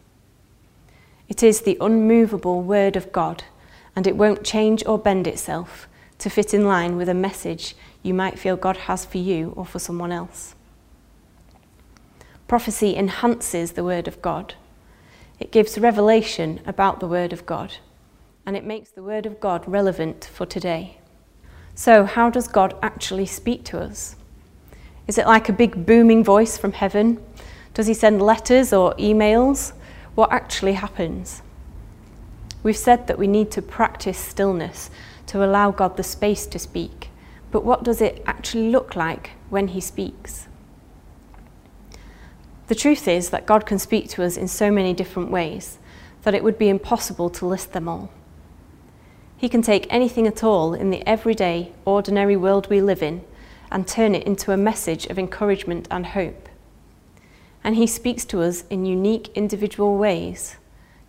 It 1.28 1.42
is 1.42 1.62
the 1.62 1.78
unmovable 1.80 2.60
Word 2.60 2.94
of 2.94 3.10
God, 3.10 3.44
and 3.96 4.06
it 4.06 4.16
won't 4.16 4.44
change 4.44 4.84
or 4.86 4.98
bend 4.98 5.26
itself 5.26 5.88
to 6.18 6.28
fit 6.28 6.52
in 6.52 6.66
line 6.66 6.96
with 6.96 7.08
a 7.08 7.14
message 7.14 7.74
you 8.02 8.12
might 8.12 8.38
feel 8.38 8.56
God 8.56 8.76
has 8.76 9.06
for 9.06 9.18
you 9.18 9.54
or 9.56 9.64
for 9.64 9.78
someone 9.78 10.12
else. 10.12 10.54
Prophecy 12.48 12.96
enhances 12.96 13.72
the 13.72 13.84
Word 13.84 14.08
of 14.08 14.20
God. 14.20 14.54
It 15.38 15.52
gives 15.52 15.78
revelation 15.78 16.60
about 16.66 16.98
the 16.98 17.06
Word 17.06 17.32
of 17.32 17.46
God, 17.46 17.74
and 18.44 18.56
it 18.56 18.64
makes 18.64 18.90
the 18.90 19.02
Word 19.02 19.26
of 19.26 19.38
God 19.38 19.68
relevant 19.68 20.28
for 20.32 20.46
today. 20.46 20.98
So, 21.76 22.04
how 22.04 22.28
does 22.30 22.48
God 22.48 22.74
actually 22.82 23.26
speak 23.26 23.64
to 23.66 23.78
us? 23.78 24.16
Is 25.06 25.18
it 25.18 25.26
like 25.26 25.48
a 25.48 25.52
big 25.52 25.86
booming 25.86 26.24
voice 26.24 26.58
from 26.58 26.72
heaven? 26.72 27.22
Does 27.74 27.86
he 27.86 27.94
send 27.94 28.20
letters 28.20 28.72
or 28.72 28.94
emails? 28.94 29.72
what 30.18 30.32
actually 30.32 30.72
happens. 30.72 31.42
We've 32.64 32.76
said 32.76 33.06
that 33.06 33.20
we 33.20 33.28
need 33.28 33.52
to 33.52 33.62
practice 33.62 34.18
stillness 34.18 34.90
to 35.26 35.44
allow 35.44 35.70
God 35.70 35.96
the 35.96 36.02
space 36.02 36.44
to 36.46 36.58
speak, 36.58 37.10
but 37.52 37.64
what 37.64 37.84
does 37.84 38.00
it 38.00 38.20
actually 38.26 38.68
look 38.70 38.96
like 38.96 39.30
when 39.48 39.68
He 39.68 39.80
speaks? 39.80 40.47
The 42.68 42.74
truth 42.74 43.08
is 43.08 43.30
that 43.30 43.46
God 43.46 43.66
can 43.66 43.78
speak 43.78 44.08
to 44.10 44.22
us 44.22 44.36
in 44.36 44.48
so 44.48 44.70
many 44.70 44.94
different 44.94 45.30
ways 45.30 45.78
that 46.22 46.34
it 46.34 46.44
would 46.44 46.58
be 46.58 46.68
impossible 46.68 47.30
to 47.30 47.46
list 47.46 47.72
them 47.72 47.88
all. 47.88 48.10
He 49.36 49.48
can 49.48 49.62
take 49.62 49.86
anything 49.88 50.26
at 50.26 50.42
all 50.42 50.74
in 50.74 50.90
the 50.90 51.06
everyday, 51.06 51.72
ordinary 51.84 52.36
world 52.36 52.68
we 52.68 52.80
live 52.80 53.02
in 53.02 53.24
and 53.70 53.86
turn 53.86 54.14
it 54.14 54.26
into 54.26 54.52
a 54.52 54.56
message 54.56 55.06
of 55.06 55.18
encouragement 55.18 55.86
and 55.90 56.06
hope 56.06 56.48
and 57.64 57.76
He 57.76 57.86
speaks 57.86 58.24
to 58.24 58.40
us 58.42 58.64
in 58.70 58.86
unique 58.86 59.30
individual 59.34 59.96
ways, 59.98 60.56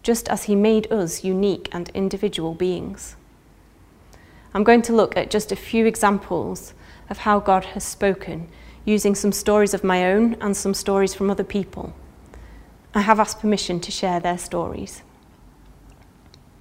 just 0.03 0.27
as 0.29 0.43
He 0.43 0.55
made 0.55 0.91
us 0.91 1.23
unique 1.23 1.69
and 1.71 1.89
individual 1.93 2.53
beings. 2.53 3.15
I'm 4.53 4.63
going 4.63 4.81
to 4.83 4.93
look 4.93 5.15
at 5.15 5.29
just 5.29 5.51
a 5.51 5.55
few 5.55 5.85
examples 5.85 6.73
of 7.09 7.19
how 7.19 7.39
God 7.39 7.65
has 7.65 7.83
spoken, 7.83 8.49
using 8.85 9.15
some 9.15 9.31
stories 9.31 9.73
of 9.73 9.83
my 9.83 10.05
own 10.11 10.35
and 10.41 10.55
some 10.55 10.73
stories 10.73 11.13
from 11.13 11.29
other 11.29 11.43
people. 11.43 11.93
I 12.93 13.01
have 13.01 13.19
asked 13.19 13.39
permission 13.39 13.79
to 13.81 13.91
share 13.91 14.19
their 14.19 14.37
stories. 14.37 15.03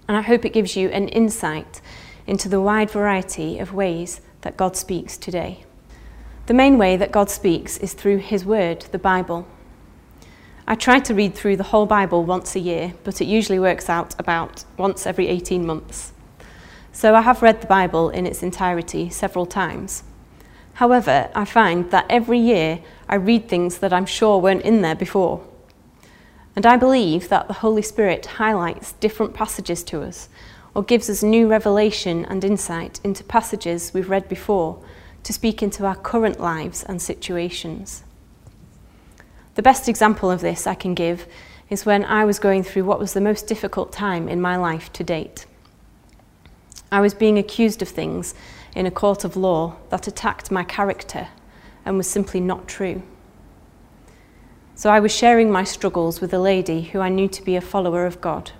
And 0.06 0.16
I 0.16 0.22
hope 0.22 0.44
it 0.44 0.52
gives 0.52 0.76
you 0.76 0.88
an 0.88 1.08
insight 1.08 1.80
into 2.26 2.48
the 2.48 2.60
wide 2.60 2.90
variety 2.90 3.58
of 3.58 3.72
ways 3.72 4.20
that 4.42 4.56
God 4.56 4.76
speaks 4.76 5.16
today. 5.16 5.64
The 6.46 6.54
main 6.54 6.78
way 6.78 6.96
that 6.96 7.12
God 7.12 7.30
speaks 7.30 7.76
is 7.78 7.92
through 7.94 8.18
His 8.18 8.44
Word, 8.44 8.82
the 8.92 8.98
Bible. 8.98 9.46
I 10.66 10.74
try 10.74 10.98
to 11.00 11.14
read 11.14 11.34
through 11.34 11.56
the 11.56 11.64
whole 11.64 11.86
Bible 11.86 12.24
once 12.24 12.54
a 12.54 12.60
year, 12.60 12.94
but 13.04 13.20
it 13.20 13.26
usually 13.26 13.58
works 13.58 13.88
out 13.88 14.14
about 14.18 14.64
once 14.76 15.06
every 15.06 15.28
18 15.28 15.66
months. 15.66 16.12
So 16.92 17.14
I 17.14 17.22
have 17.22 17.42
read 17.42 17.60
the 17.60 17.66
Bible 17.66 18.10
in 18.10 18.26
its 18.26 18.42
entirety 18.42 19.08
several 19.08 19.46
times. 19.46 20.02
However, 20.78 21.28
I 21.34 21.44
find 21.44 21.90
that 21.90 22.06
every 22.08 22.38
year 22.38 22.78
I 23.08 23.16
read 23.16 23.48
things 23.48 23.78
that 23.78 23.92
I'm 23.92 24.06
sure 24.06 24.38
weren't 24.38 24.62
in 24.62 24.80
there 24.80 24.94
before. 24.94 25.44
And 26.54 26.64
I 26.64 26.76
believe 26.76 27.30
that 27.30 27.48
the 27.48 27.54
Holy 27.54 27.82
Spirit 27.82 28.24
highlights 28.24 28.92
different 28.92 29.34
passages 29.34 29.82
to 29.82 30.02
us 30.02 30.28
or 30.76 30.84
gives 30.84 31.10
us 31.10 31.20
new 31.20 31.48
revelation 31.48 32.24
and 32.26 32.44
insight 32.44 33.00
into 33.02 33.24
passages 33.24 33.92
we've 33.92 34.08
read 34.08 34.28
before 34.28 34.80
to 35.24 35.32
speak 35.32 35.64
into 35.64 35.84
our 35.84 35.96
current 35.96 36.38
lives 36.38 36.84
and 36.84 37.02
situations. 37.02 38.04
The 39.56 39.62
best 39.62 39.88
example 39.88 40.30
of 40.30 40.42
this 40.42 40.64
I 40.64 40.76
can 40.76 40.94
give 40.94 41.26
is 41.68 41.86
when 41.86 42.04
I 42.04 42.24
was 42.24 42.38
going 42.38 42.62
through 42.62 42.84
what 42.84 43.00
was 43.00 43.14
the 43.14 43.20
most 43.20 43.48
difficult 43.48 43.90
time 43.90 44.28
in 44.28 44.40
my 44.40 44.56
life 44.56 44.92
to 44.92 45.02
date. 45.02 45.44
I 46.92 47.00
was 47.00 47.14
being 47.14 47.36
accused 47.36 47.82
of 47.82 47.88
things 47.88 48.32
in 48.78 48.86
a 48.86 48.92
court 48.92 49.24
of 49.24 49.36
law 49.36 49.74
that 49.90 50.06
attacked 50.06 50.52
my 50.52 50.62
character 50.62 51.26
and 51.84 51.96
was 51.96 52.08
simply 52.08 52.38
not 52.38 52.68
true. 52.68 53.02
So 54.76 54.88
I 54.88 55.00
was 55.00 55.10
sharing 55.10 55.50
my 55.50 55.64
struggles 55.64 56.20
with 56.20 56.32
a 56.32 56.38
lady 56.38 56.82
who 56.82 57.00
I 57.00 57.08
knew 57.08 57.26
to 57.26 57.42
be 57.42 57.56
a 57.56 57.60
follower 57.60 58.06
of 58.06 58.20
God. 58.20 58.52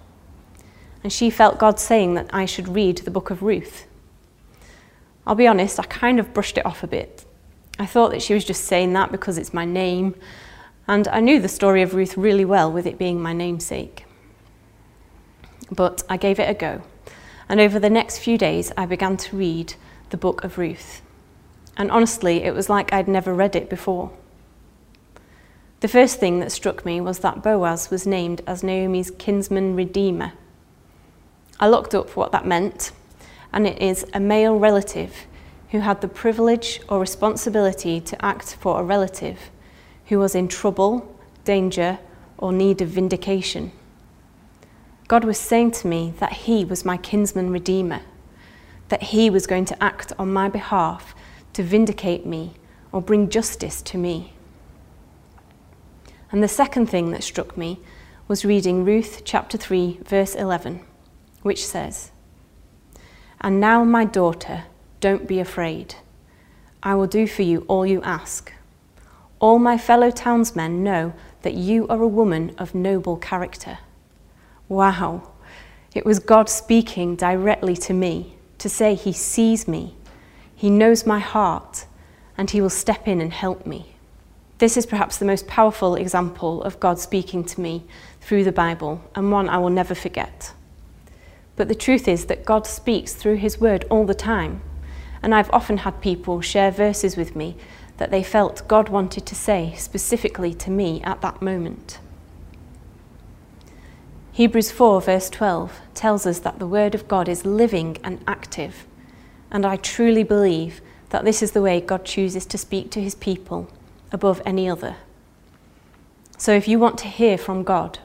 And 1.04 1.12
she 1.12 1.30
felt 1.30 1.60
God 1.60 1.78
saying 1.78 2.14
that 2.14 2.28
I 2.32 2.46
should 2.46 2.66
read 2.66 2.98
the 2.98 3.12
book 3.12 3.30
of 3.30 3.44
Ruth. 3.44 3.86
I'll 5.24 5.36
be 5.36 5.46
honest, 5.46 5.78
I 5.78 5.84
kind 5.84 6.18
of 6.18 6.34
brushed 6.34 6.58
it 6.58 6.66
off 6.66 6.82
a 6.82 6.88
bit. 6.88 7.24
I 7.78 7.86
thought 7.86 8.10
that 8.10 8.22
she 8.22 8.34
was 8.34 8.44
just 8.44 8.64
saying 8.64 8.94
that 8.94 9.12
because 9.12 9.38
it's 9.38 9.54
my 9.54 9.64
name, 9.64 10.16
and 10.88 11.06
I 11.06 11.20
knew 11.20 11.40
the 11.40 11.48
story 11.48 11.80
of 11.80 11.94
Ruth 11.94 12.16
really 12.16 12.44
well 12.44 12.72
with 12.72 12.86
it 12.86 12.98
being 12.98 13.22
my 13.22 13.32
namesake. 13.32 14.04
But 15.70 16.02
I 16.08 16.16
gave 16.16 16.40
it 16.40 16.50
a 16.50 16.54
go, 16.54 16.82
and 17.48 17.60
over 17.60 17.78
the 17.78 17.88
next 17.88 18.18
few 18.18 18.36
days 18.36 18.72
I 18.76 18.84
began 18.84 19.16
to 19.18 19.36
read 19.36 19.74
the 20.10 20.16
book 20.16 20.44
of 20.44 20.58
Ruth 20.58 21.02
and 21.78 21.92
honestly, 21.92 22.42
it 22.42 22.52
was 22.52 22.68
like 22.68 22.92
I'd 22.92 23.06
never 23.06 23.32
read 23.32 23.54
it 23.54 23.70
before. 23.70 24.10
The 25.78 25.86
first 25.86 26.18
thing 26.18 26.40
that 26.40 26.50
struck 26.50 26.84
me 26.84 27.00
was 27.00 27.20
that 27.20 27.40
Boaz 27.40 27.88
was 27.88 28.04
named 28.04 28.42
as 28.48 28.64
Naomi's 28.64 29.12
kinsman 29.12 29.76
redeemer. 29.76 30.32
I 31.60 31.68
looked 31.68 31.94
up 31.94 32.16
what 32.16 32.32
that 32.32 32.44
meant, 32.44 32.90
and 33.52 33.64
it 33.64 33.80
is 33.80 34.04
a 34.12 34.18
male 34.18 34.58
relative 34.58 35.14
who 35.70 35.78
had 35.80 36.00
the 36.00 36.08
privilege 36.08 36.80
or 36.88 36.98
responsibility 36.98 38.00
to 38.00 38.24
act 38.24 38.56
for 38.56 38.80
a 38.80 38.84
relative 38.84 39.38
who 40.06 40.18
was 40.18 40.34
in 40.34 40.48
trouble, 40.48 41.16
danger, 41.44 42.00
or 42.38 42.52
need 42.52 42.80
of 42.80 42.88
vindication. 42.88 43.70
God 45.06 45.22
was 45.24 45.38
saying 45.38 45.70
to 45.72 45.86
me 45.86 46.12
that 46.18 46.32
He 46.32 46.64
was 46.64 46.84
my 46.84 46.96
kinsman 46.96 47.50
redeemer, 47.50 48.00
that 48.88 49.04
He 49.04 49.30
was 49.30 49.46
going 49.46 49.64
to 49.66 49.82
act 49.82 50.12
on 50.18 50.32
my 50.32 50.48
behalf 50.48 51.14
to 51.52 51.62
vindicate 51.62 52.24
me 52.24 52.54
or 52.92 53.02
bring 53.02 53.28
justice 53.28 53.82
to 53.82 53.98
me. 53.98 54.32
And 56.30 56.42
the 56.42 56.48
second 56.48 56.86
thing 56.86 57.10
that 57.10 57.22
struck 57.22 57.56
me 57.56 57.80
was 58.26 58.44
reading 58.44 58.84
Ruth 58.84 59.22
chapter 59.24 59.56
3, 59.56 60.00
verse 60.04 60.34
11, 60.34 60.80
which 61.42 61.66
says, 61.66 62.10
And 63.40 63.60
now, 63.60 63.84
my 63.84 64.04
daughter, 64.04 64.64
don't 65.00 65.26
be 65.26 65.40
afraid. 65.40 65.94
I 66.82 66.94
will 66.94 67.06
do 67.06 67.26
for 67.26 67.42
you 67.42 67.64
all 67.68 67.86
you 67.86 68.02
ask. 68.02 68.52
All 69.40 69.58
my 69.58 69.78
fellow 69.78 70.10
townsmen 70.10 70.82
know 70.82 71.14
that 71.42 71.54
you 71.54 71.86
are 71.88 72.02
a 72.02 72.08
woman 72.08 72.54
of 72.58 72.74
noble 72.74 73.16
character. 73.16 73.78
Wow, 74.68 75.30
it 75.94 76.04
was 76.04 76.18
God 76.18 76.48
speaking 76.48 77.16
directly 77.16 77.76
to 77.76 77.94
me 77.94 78.37
to 78.58 78.68
say 78.68 78.94
he 78.94 79.12
sees 79.12 79.66
me 79.66 79.94
he 80.58 80.70
knows 80.70 81.06
my 81.06 81.20
heart, 81.20 81.86
and 82.36 82.50
He 82.50 82.60
will 82.60 82.68
step 82.68 83.06
in 83.06 83.20
and 83.20 83.32
help 83.32 83.64
me. 83.64 83.94
This 84.58 84.76
is 84.76 84.86
perhaps 84.86 85.16
the 85.16 85.24
most 85.24 85.46
powerful 85.46 85.94
example 85.94 86.64
of 86.64 86.80
God 86.80 86.98
speaking 86.98 87.44
to 87.44 87.60
me 87.60 87.84
through 88.20 88.42
the 88.42 88.50
Bible, 88.50 89.00
and 89.14 89.30
one 89.30 89.48
I 89.48 89.58
will 89.58 89.70
never 89.70 89.94
forget. 89.94 90.52
But 91.54 91.68
the 91.68 91.76
truth 91.76 92.08
is 92.08 92.26
that 92.26 92.44
God 92.44 92.66
speaks 92.66 93.14
through 93.14 93.36
His 93.36 93.60
Word 93.60 93.84
all 93.88 94.04
the 94.04 94.14
time, 94.14 94.60
and 95.22 95.32
I've 95.32 95.50
often 95.52 95.76
had 95.78 96.00
people 96.00 96.40
share 96.40 96.72
verses 96.72 97.16
with 97.16 97.36
me 97.36 97.56
that 97.98 98.10
they 98.10 98.24
felt 98.24 98.66
God 98.66 98.88
wanted 98.88 99.26
to 99.26 99.36
say 99.36 99.74
specifically 99.76 100.54
to 100.54 100.72
me 100.72 101.00
at 101.02 101.20
that 101.20 101.40
moment. 101.40 102.00
Hebrews 104.38 104.70
4, 104.70 105.00
verse 105.02 105.28
12, 105.30 105.80
tells 105.94 106.24
us 106.24 106.38
that 106.38 106.60
the 106.60 106.66
Word 106.66 106.94
of 106.94 107.08
God 107.08 107.28
is 107.28 107.44
living 107.44 107.98
and 108.04 108.22
active 108.24 108.86
and 109.50 109.64
I 109.64 109.76
truly 109.76 110.22
believe 110.22 110.80
that 111.10 111.24
this 111.24 111.42
is 111.42 111.52
the 111.52 111.62
way 111.62 111.80
God 111.80 112.04
chooses 112.04 112.44
to 112.46 112.56
speak 112.56 112.90
to 112.92 113.00
his 113.00 113.14
people 113.14 113.68
above 114.12 114.42
any 114.44 114.68
other. 114.68 114.96
So 116.36 116.52
if 116.52 116.68
you 116.68 116.78
want 116.78 116.98
to 116.98 117.08
hear 117.08 117.38
from 117.38 117.64
God, 117.64 117.98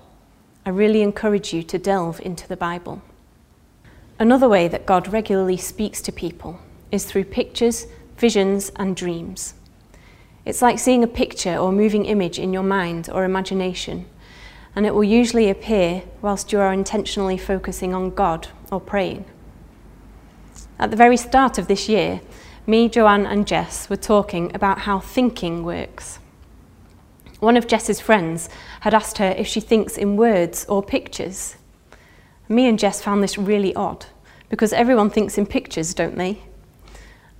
I 0.66 0.70
really 0.70 1.02
encourage 1.02 1.54
you 1.54 1.64
to 1.64 1.78
delve 1.78 2.20
into 2.22 2.48
the 2.48 2.58
Bible. 2.58 3.02
Another 4.18 4.48
way 4.48 4.68
that 4.70 4.86
God 4.86 5.12
regularly 5.12 5.58
speaks 5.58 6.02
to 6.02 6.12
people 6.12 6.60
is 6.92 7.06
through 7.06 7.26
pictures, 7.26 7.86
visions, 8.18 8.72
and 8.78 8.96
dreams. 8.96 9.54
It's 10.46 10.62
like 10.62 10.80
seeing 10.80 11.04
a 11.04 11.08
picture 11.08 11.58
or 11.58 11.72
moving 11.72 12.06
image 12.06 12.40
in 12.40 12.54
your 12.54 12.64
mind 12.64 13.10
or 13.12 13.24
imagination, 13.24 14.06
and 14.76 14.86
it 14.86 14.96
will 14.96 15.04
usually 15.04 15.50
appear 15.50 16.04
whilst 16.22 16.52
you 16.52 16.60
are 16.60 16.74
intentionally 16.74 17.38
focusing 17.38 17.94
on 17.94 18.10
God 18.10 18.48
or 18.72 18.82
praying. 18.82 19.26
At 20.80 20.90
the 20.92 20.98
very 20.98 21.18
start 21.18 21.58
of 21.58 21.68
this 21.68 21.88
year, 21.88 22.22
me, 22.66 22.90
Joanne, 22.90 23.26
and 23.26 23.46
Jess 23.46 23.90
were 23.90 23.98
talking 23.98 24.54
about 24.56 24.80
how 24.80 25.00
thinking 25.00 25.64
works. 25.64 26.20
One 27.40 27.58
of 27.58 27.68
Jess's 27.68 28.00
friends 28.00 28.50
had 28.82 28.94
asked 28.94 29.18
her 29.18 29.36
if 29.38 29.48
she 29.48 29.60
thinks 29.60 29.98
in 29.98 30.16
words 30.16 30.66
or 30.70 30.82
pictures. 30.82 31.58
Me 32.48 32.68
and 32.68 32.80
Jess 32.80 33.02
found 33.02 33.22
this 33.22 33.38
really 33.38 33.76
odd 33.76 34.06
because 34.50 34.72
everyone 34.72 35.10
thinks 35.10 35.38
in 35.38 35.46
pictures, 35.46 35.94
don't 35.94 36.18
they? 36.18 36.40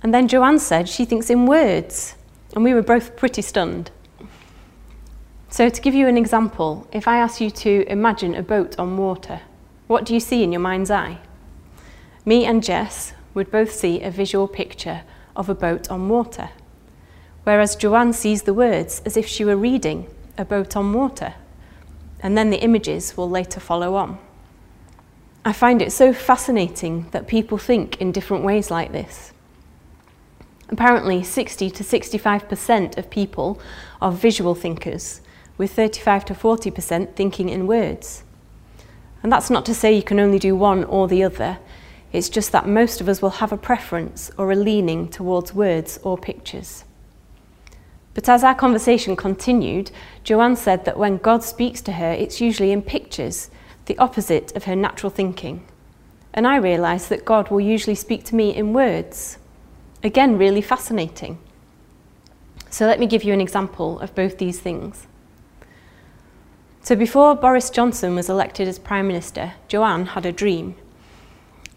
And 0.02 0.12
then 0.12 0.28
Joanne 0.28 0.58
said 0.58 0.88
she 0.88 1.06
thinks 1.06 1.30
in 1.30 1.46
words, 1.46 2.16
and 2.54 2.62
we 2.62 2.74
were 2.74 2.82
both 2.82 3.16
pretty 3.16 3.40
stunned. 3.40 3.90
So, 5.56 5.68
to 5.68 5.80
give 5.80 5.94
you 5.94 6.08
an 6.08 6.16
example, 6.16 6.84
if 6.90 7.06
I 7.06 7.18
ask 7.18 7.40
you 7.40 7.48
to 7.48 7.88
imagine 7.88 8.34
a 8.34 8.42
boat 8.42 8.76
on 8.76 8.96
water, 8.96 9.42
what 9.86 10.04
do 10.04 10.12
you 10.12 10.18
see 10.18 10.42
in 10.42 10.50
your 10.50 10.60
mind's 10.60 10.90
eye? 10.90 11.20
Me 12.24 12.44
and 12.44 12.60
Jess 12.60 13.12
would 13.34 13.52
both 13.52 13.70
see 13.70 14.02
a 14.02 14.10
visual 14.10 14.48
picture 14.48 15.02
of 15.36 15.48
a 15.48 15.54
boat 15.54 15.88
on 15.88 16.08
water, 16.08 16.50
whereas 17.44 17.76
Joanne 17.76 18.12
sees 18.12 18.42
the 18.42 18.52
words 18.52 19.00
as 19.06 19.16
if 19.16 19.28
she 19.28 19.44
were 19.44 19.56
reading 19.56 20.08
a 20.36 20.44
boat 20.44 20.74
on 20.74 20.92
water, 20.92 21.34
and 22.18 22.36
then 22.36 22.50
the 22.50 22.60
images 22.60 23.16
will 23.16 23.30
later 23.30 23.60
follow 23.60 23.94
on. 23.94 24.18
I 25.44 25.52
find 25.52 25.80
it 25.80 25.92
so 25.92 26.12
fascinating 26.12 27.06
that 27.12 27.28
people 27.28 27.58
think 27.58 28.00
in 28.00 28.10
different 28.10 28.42
ways 28.42 28.72
like 28.72 28.90
this. 28.90 29.32
Apparently, 30.68 31.22
60 31.22 31.70
to 31.70 31.84
65% 31.84 32.98
of 32.98 33.08
people 33.08 33.60
are 34.02 34.10
visual 34.10 34.56
thinkers, 34.56 35.20
with 35.56 35.72
35 35.72 36.24
to 36.26 36.34
40% 36.34 37.14
thinking 37.14 37.48
in 37.48 37.66
words. 37.66 38.24
And 39.22 39.32
that's 39.32 39.50
not 39.50 39.64
to 39.66 39.74
say 39.74 39.92
you 39.92 40.02
can 40.02 40.20
only 40.20 40.38
do 40.38 40.54
one 40.54 40.84
or 40.84 41.08
the 41.08 41.22
other, 41.22 41.58
it's 42.12 42.28
just 42.28 42.52
that 42.52 42.68
most 42.68 43.00
of 43.00 43.08
us 43.08 43.20
will 43.20 43.30
have 43.30 43.52
a 43.52 43.56
preference 43.56 44.30
or 44.38 44.52
a 44.52 44.56
leaning 44.56 45.08
towards 45.08 45.52
words 45.52 45.98
or 46.02 46.16
pictures. 46.16 46.84
But 48.14 48.28
as 48.28 48.44
our 48.44 48.54
conversation 48.54 49.16
continued, 49.16 49.90
Joanne 50.22 50.54
said 50.54 50.84
that 50.84 50.96
when 50.96 51.16
God 51.16 51.42
speaks 51.42 51.80
to 51.82 51.92
her, 51.92 52.12
it's 52.12 52.40
usually 52.40 52.70
in 52.70 52.82
pictures, 52.82 53.50
the 53.86 53.98
opposite 53.98 54.54
of 54.54 54.64
her 54.64 54.76
natural 54.76 55.10
thinking. 55.10 55.66
And 56.32 56.46
I 56.46 56.56
realised 56.56 57.08
that 57.08 57.24
God 57.24 57.50
will 57.50 57.60
usually 57.60 57.96
speak 57.96 58.24
to 58.26 58.36
me 58.36 58.54
in 58.54 58.72
words. 58.72 59.38
Again, 60.04 60.38
really 60.38 60.62
fascinating. 60.62 61.38
So 62.70 62.86
let 62.86 63.00
me 63.00 63.06
give 63.06 63.24
you 63.24 63.32
an 63.32 63.40
example 63.40 63.98
of 64.00 64.14
both 64.14 64.38
these 64.38 64.60
things. 64.60 65.06
So 66.84 66.94
before 66.94 67.34
Boris 67.34 67.70
Johnson 67.70 68.14
was 68.14 68.28
elected 68.28 68.68
as 68.68 68.78
Prime 68.78 69.06
Minister, 69.06 69.54
Joanne 69.68 70.04
had 70.04 70.26
a 70.26 70.32
dream. 70.32 70.76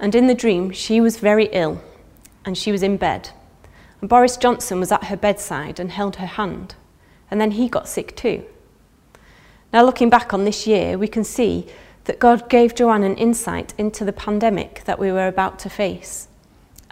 And 0.02 0.14
in 0.14 0.28
the 0.28 0.36
dream, 0.36 0.70
she 0.72 1.00
was 1.00 1.16
very 1.16 1.46
ill 1.54 1.82
and 2.44 2.58
she 2.58 2.74
was 2.74 2.84
in 2.84 2.98
bed. 2.98 3.30
And 4.02 4.10
Boris 4.10 4.36
Johnson 4.36 4.82
was 4.82 4.92
at 4.92 5.06
her 5.06 5.16
bedside 5.16 5.80
and 5.80 5.92
held 5.92 6.18
her 6.18 6.26
hand. 6.26 6.76
And 7.32 7.40
then 7.40 7.52
he 7.52 7.70
got 7.70 7.88
sick 7.88 8.18
too. 8.18 8.44
Now, 9.72 9.86
looking 9.86 10.10
back 10.10 10.34
on 10.34 10.44
this 10.44 10.68
year, 10.68 10.98
we 10.98 11.08
can 11.08 11.24
see 11.24 11.68
that 12.04 12.20
God 12.20 12.50
gave 12.50 12.76
Joanne 12.76 13.04
an 13.04 13.16
insight 13.16 13.74
into 13.78 14.04
the 14.04 14.12
pandemic 14.12 14.84
that 14.84 15.00
we 15.00 15.14
were 15.14 15.28
about 15.28 15.58
to 15.60 15.70
face, 15.70 16.28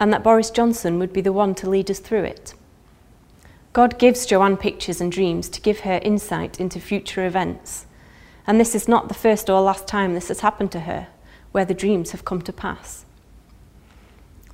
and 0.00 0.10
that 0.12 0.24
Boris 0.24 0.50
Johnson 0.50 0.98
would 0.98 1.12
be 1.12 1.20
the 1.20 1.34
one 1.34 1.54
to 1.56 1.68
lead 1.68 1.90
us 1.90 1.98
through 1.98 2.24
it. 2.24 2.54
God 3.74 3.98
gives 3.98 4.24
Joanne 4.24 4.56
pictures 4.56 5.02
and 5.02 5.12
dreams 5.12 5.50
to 5.50 5.60
give 5.60 5.80
her 5.80 6.00
insight 6.02 6.58
into 6.60 6.80
future 6.80 7.26
events. 7.26 7.85
And 8.46 8.60
this 8.60 8.74
is 8.74 8.86
not 8.86 9.08
the 9.08 9.14
first 9.14 9.50
or 9.50 9.60
last 9.60 9.88
time 9.88 10.14
this 10.14 10.28
has 10.28 10.40
happened 10.40 10.70
to 10.72 10.80
her, 10.80 11.08
where 11.52 11.64
the 11.64 11.74
dreams 11.74 12.12
have 12.12 12.24
come 12.24 12.42
to 12.42 12.52
pass. 12.52 13.04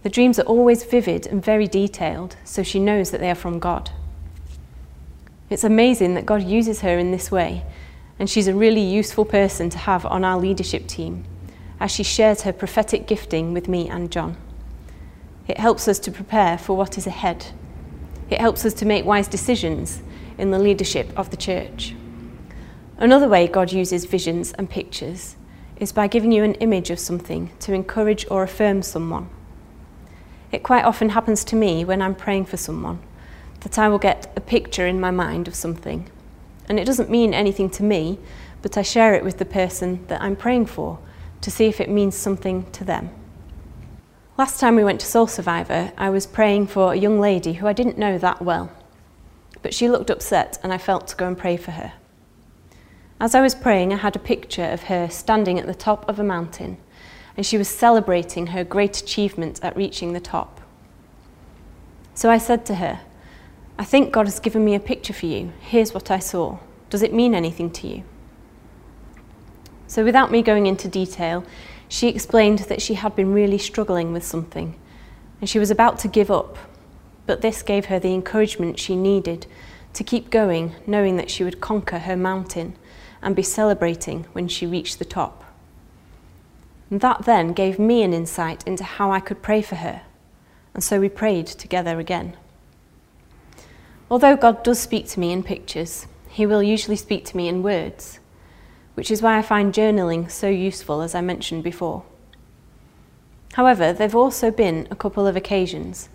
The 0.02 0.10
dreams 0.10 0.38
are 0.38 0.46
always 0.46 0.84
vivid 0.84 1.26
and 1.26 1.44
very 1.44 1.68
detailed, 1.68 2.36
so 2.44 2.62
she 2.62 2.80
knows 2.80 3.10
that 3.10 3.20
they 3.20 3.30
are 3.30 3.36
from 3.36 3.58
God. 3.58 3.90
It's 5.50 5.64
amazing 5.64 6.14
that 6.14 6.26
God 6.26 6.42
uses 6.42 6.80
her 6.80 6.98
in 6.98 7.10
this 7.10 7.30
way, 7.30 7.64
and 8.18 8.28
she's 8.28 8.48
a 8.48 8.54
really 8.54 8.80
useful 8.80 9.24
person 9.24 9.68
to 9.70 9.78
have 9.78 10.06
on 10.06 10.24
our 10.24 10.38
leadership 10.38 10.86
team 10.86 11.24
as 11.78 11.90
she 11.90 12.02
shares 12.02 12.42
her 12.42 12.52
prophetic 12.52 13.06
gifting 13.06 13.52
with 13.52 13.68
me 13.68 13.88
and 13.88 14.10
John. 14.10 14.36
It 15.48 15.58
helps 15.58 15.88
us 15.88 15.98
to 16.00 16.12
prepare 16.12 16.56
for 16.56 16.76
what 16.76 16.96
is 16.96 17.06
ahead. 17.06 17.46
It 18.30 18.40
helps 18.40 18.64
us 18.64 18.72
to 18.74 18.86
make 18.86 19.04
wise 19.04 19.28
decisions 19.28 20.00
in 20.38 20.52
the 20.52 20.58
leadership 20.58 21.10
of 21.16 21.30
the 21.30 21.36
church. 21.36 21.94
Another 22.98 23.28
way 23.28 23.46
God 23.46 23.72
uses 23.72 24.04
visions 24.04 24.52
and 24.52 24.68
pictures 24.70 25.36
is 25.76 25.92
by 25.92 26.06
giving 26.06 26.30
you 26.30 26.44
an 26.44 26.54
image 26.54 26.90
of 26.90 26.98
something 26.98 27.50
to 27.60 27.72
encourage 27.72 28.26
or 28.30 28.42
affirm 28.42 28.82
someone. 28.82 29.28
It 30.52 30.62
quite 30.62 30.84
often 30.84 31.08
happens 31.08 31.44
to 31.44 31.56
me 31.56 31.84
when 31.84 32.02
I'm 32.02 32.14
praying 32.14 32.44
for 32.46 32.56
someone 32.56 33.00
that 33.60 33.78
I 33.78 33.88
will 33.88 33.98
get 33.98 34.32
a 34.36 34.40
picture 34.40 34.86
in 34.86 35.00
my 35.00 35.10
mind 35.10 35.48
of 35.48 35.54
something. 35.54 36.08
And 36.68 36.78
it 36.78 36.84
doesn't 36.84 37.10
mean 37.10 37.32
anything 37.32 37.70
to 37.70 37.82
me, 37.82 38.18
but 38.60 38.76
I 38.76 38.82
share 38.82 39.14
it 39.14 39.24
with 39.24 39.38
the 39.38 39.44
person 39.44 40.06
that 40.06 40.20
I'm 40.20 40.36
praying 40.36 40.66
for 40.66 40.98
to 41.40 41.50
see 41.50 41.66
if 41.66 41.80
it 41.80 41.90
means 41.90 42.16
something 42.16 42.70
to 42.72 42.84
them. 42.84 43.10
Last 44.38 44.60
time 44.60 44.76
we 44.76 44.84
went 44.84 45.00
to 45.00 45.06
Soul 45.06 45.26
Survivor, 45.26 45.92
I 45.96 46.10
was 46.10 46.26
praying 46.26 46.68
for 46.68 46.92
a 46.92 46.96
young 46.96 47.20
lady 47.20 47.54
who 47.54 47.66
I 47.66 47.72
didn't 47.72 47.98
know 47.98 48.18
that 48.18 48.42
well. 48.42 48.70
But 49.62 49.74
she 49.74 49.88
looked 49.88 50.10
upset 50.10 50.58
and 50.62 50.72
I 50.72 50.78
felt 50.78 51.08
to 51.08 51.16
go 51.16 51.26
and 51.26 51.38
pray 51.38 51.56
for 51.56 51.72
her. 51.72 51.92
As 53.22 53.36
I 53.36 53.40
was 53.40 53.54
praying, 53.54 53.92
I 53.92 53.98
had 53.98 54.16
a 54.16 54.18
picture 54.18 54.64
of 54.64 54.82
her 54.84 55.08
standing 55.08 55.56
at 55.56 55.66
the 55.66 55.76
top 55.76 56.08
of 56.08 56.18
a 56.18 56.24
mountain 56.24 56.76
and 57.36 57.46
she 57.46 57.56
was 57.56 57.68
celebrating 57.68 58.48
her 58.48 58.64
great 58.64 59.00
achievement 59.00 59.60
at 59.62 59.76
reaching 59.76 60.12
the 60.12 60.18
top. 60.18 60.60
So 62.14 62.30
I 62.30 62.38
said 62.38 62.66
to 62.66 62.74
her, 62.74 62.98
I 63.78 63.84
think 63.84 64.10
God 64.10 64.26
has 64.26 64.40
given 64.40 64.64
me 64.64 64.74
a 64.74 64.80
picture 64.80 65.12
for 65.12 65.26
you. 65.26 65.52
Here's 65.60 65.94
what 65.94 66.10
I 66.10 66.18
saw. 66.18 66.58
Does 66.90 67.00
it 67.00 67.14
mean 67.14 67.32
anything 67.32 67.70
to 67.70 67.86
you? 67.86 68.02
So, 69.86 70.04
without 70.04 70.32
me 70.32 70.42
going 70.42 70.66
into 70.66 70.88
detail, 70.88 71.44
she 71.88 72.08
explained 72.08 72.58
that 72.58 72.82
she 72.82 72.94
had 72.94 73.14
been 73.14 73.32
really 73.32 73.58
struggling 73.58 74.12
with 74.12 74.24
something 74.24 74.74
and 75.40 75.48
she 75.48 75.60
was 75.60 75.70
about 75.70 76.00
to 76.00 76.08
give 76.08 76.30
up. 76.32 76.58
But 77.26 77.40
this 77.40 77.62
gave 77.62 77.84
her 77.84 78.00
the 78.00 78.14
encouragement 78.14 78.80
she 78.80 78.96
needed 78.96 79.46
to 79.92 80.02
keep 80.02 80.28
going, 80.28 80.74
knowing 80.88 81.18
that 81.18 81.30
she 81.30 81.44
would 81.44 81.60
conquer 81.60 82.00
her 82.00 82.16
mountain 82.16 82.76
and 83.22 83.36
be 83.36 83.42
celebrating 83.42 84.24
when 84.32 84.48
she 84.48 84.66
reached 84.66 84.98
the 84.98 85.04
top. 85.04 85.44
And 86.90 87.00
that 87.00 87.24
then 87.24 87.52
gave 87.52 87.78
me 87.78 88.02
an 88.02 88.12
insight 88.12 88.66
into 88.66 88.84
how 88.84 89.10
I 89.10 89.20
could 89.20 89.40
pray 89.40 89.62
for 89.62 89.76
her. 89.76 90.02
And 90.74 90.84
so 90.84 91.00
we 91.00 91.08
prayed 91.08 91.46
together 91.46 91.98
again. 91.98 92.36
Although 94.10 94.36
God 94.36 94.62
does 94.62 94.78
speak 94.78 95.08
to 95.08 95.20
me 95.20 95.32
in 95.32 95.42
pictures, 95.42 96.06
He 96.28 96.44
will 96.44 96.62
usually 96.62 96.96
speak 96.96 97.24
to 97.26 97.36
me 97.36 97.48
in 97.48 97.62
words, 97.62 98.18
which 98.94 99.10
is 99.10 99.22
why 99.22 99.38
I 99.38 99.42
find 99.42 99.72
journaling 99.72 100.30
so 100.30 100.48
useful, 100.48 101.00
as 101.00 101.14
I 101.14 101.22
mentioned 101.22 101.64
before. 101.64 102.04
However, 103.54 103.92
there 103.92 104.06
have 104.06 104.14
also 104.14 104.50
been 104.50 104.86
a 104.90 104.96
couple 104.96 105.26
of 105.26 105.36
occasions 105.36 106.08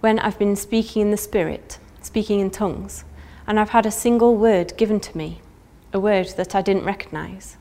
when 0.00 0.18
I've 0.18 0.38
been 0.38 0.56
speaking 0.56 1.02
in 1.02 1.10
the 1.10 1.16
Spirit, 1.16 1.78
speaking 2.02 2.40
in 2.40 2.50
tongues, 2.50 3.04
and 3.46 3.58
I've 3.58 3.70
had 3.70 3.86
a 3.86 3.90
single 3.90 4.36
word 4.36 4.76
given 4.76 5.00
to 5.00 5.16
me, 5.16 5.40
a 5.92 6.00
word 6.00 6.28
that 6.36 6.54
I 6.54 6.62
didn't 6.62 6.84
recognise. 6.84 7.56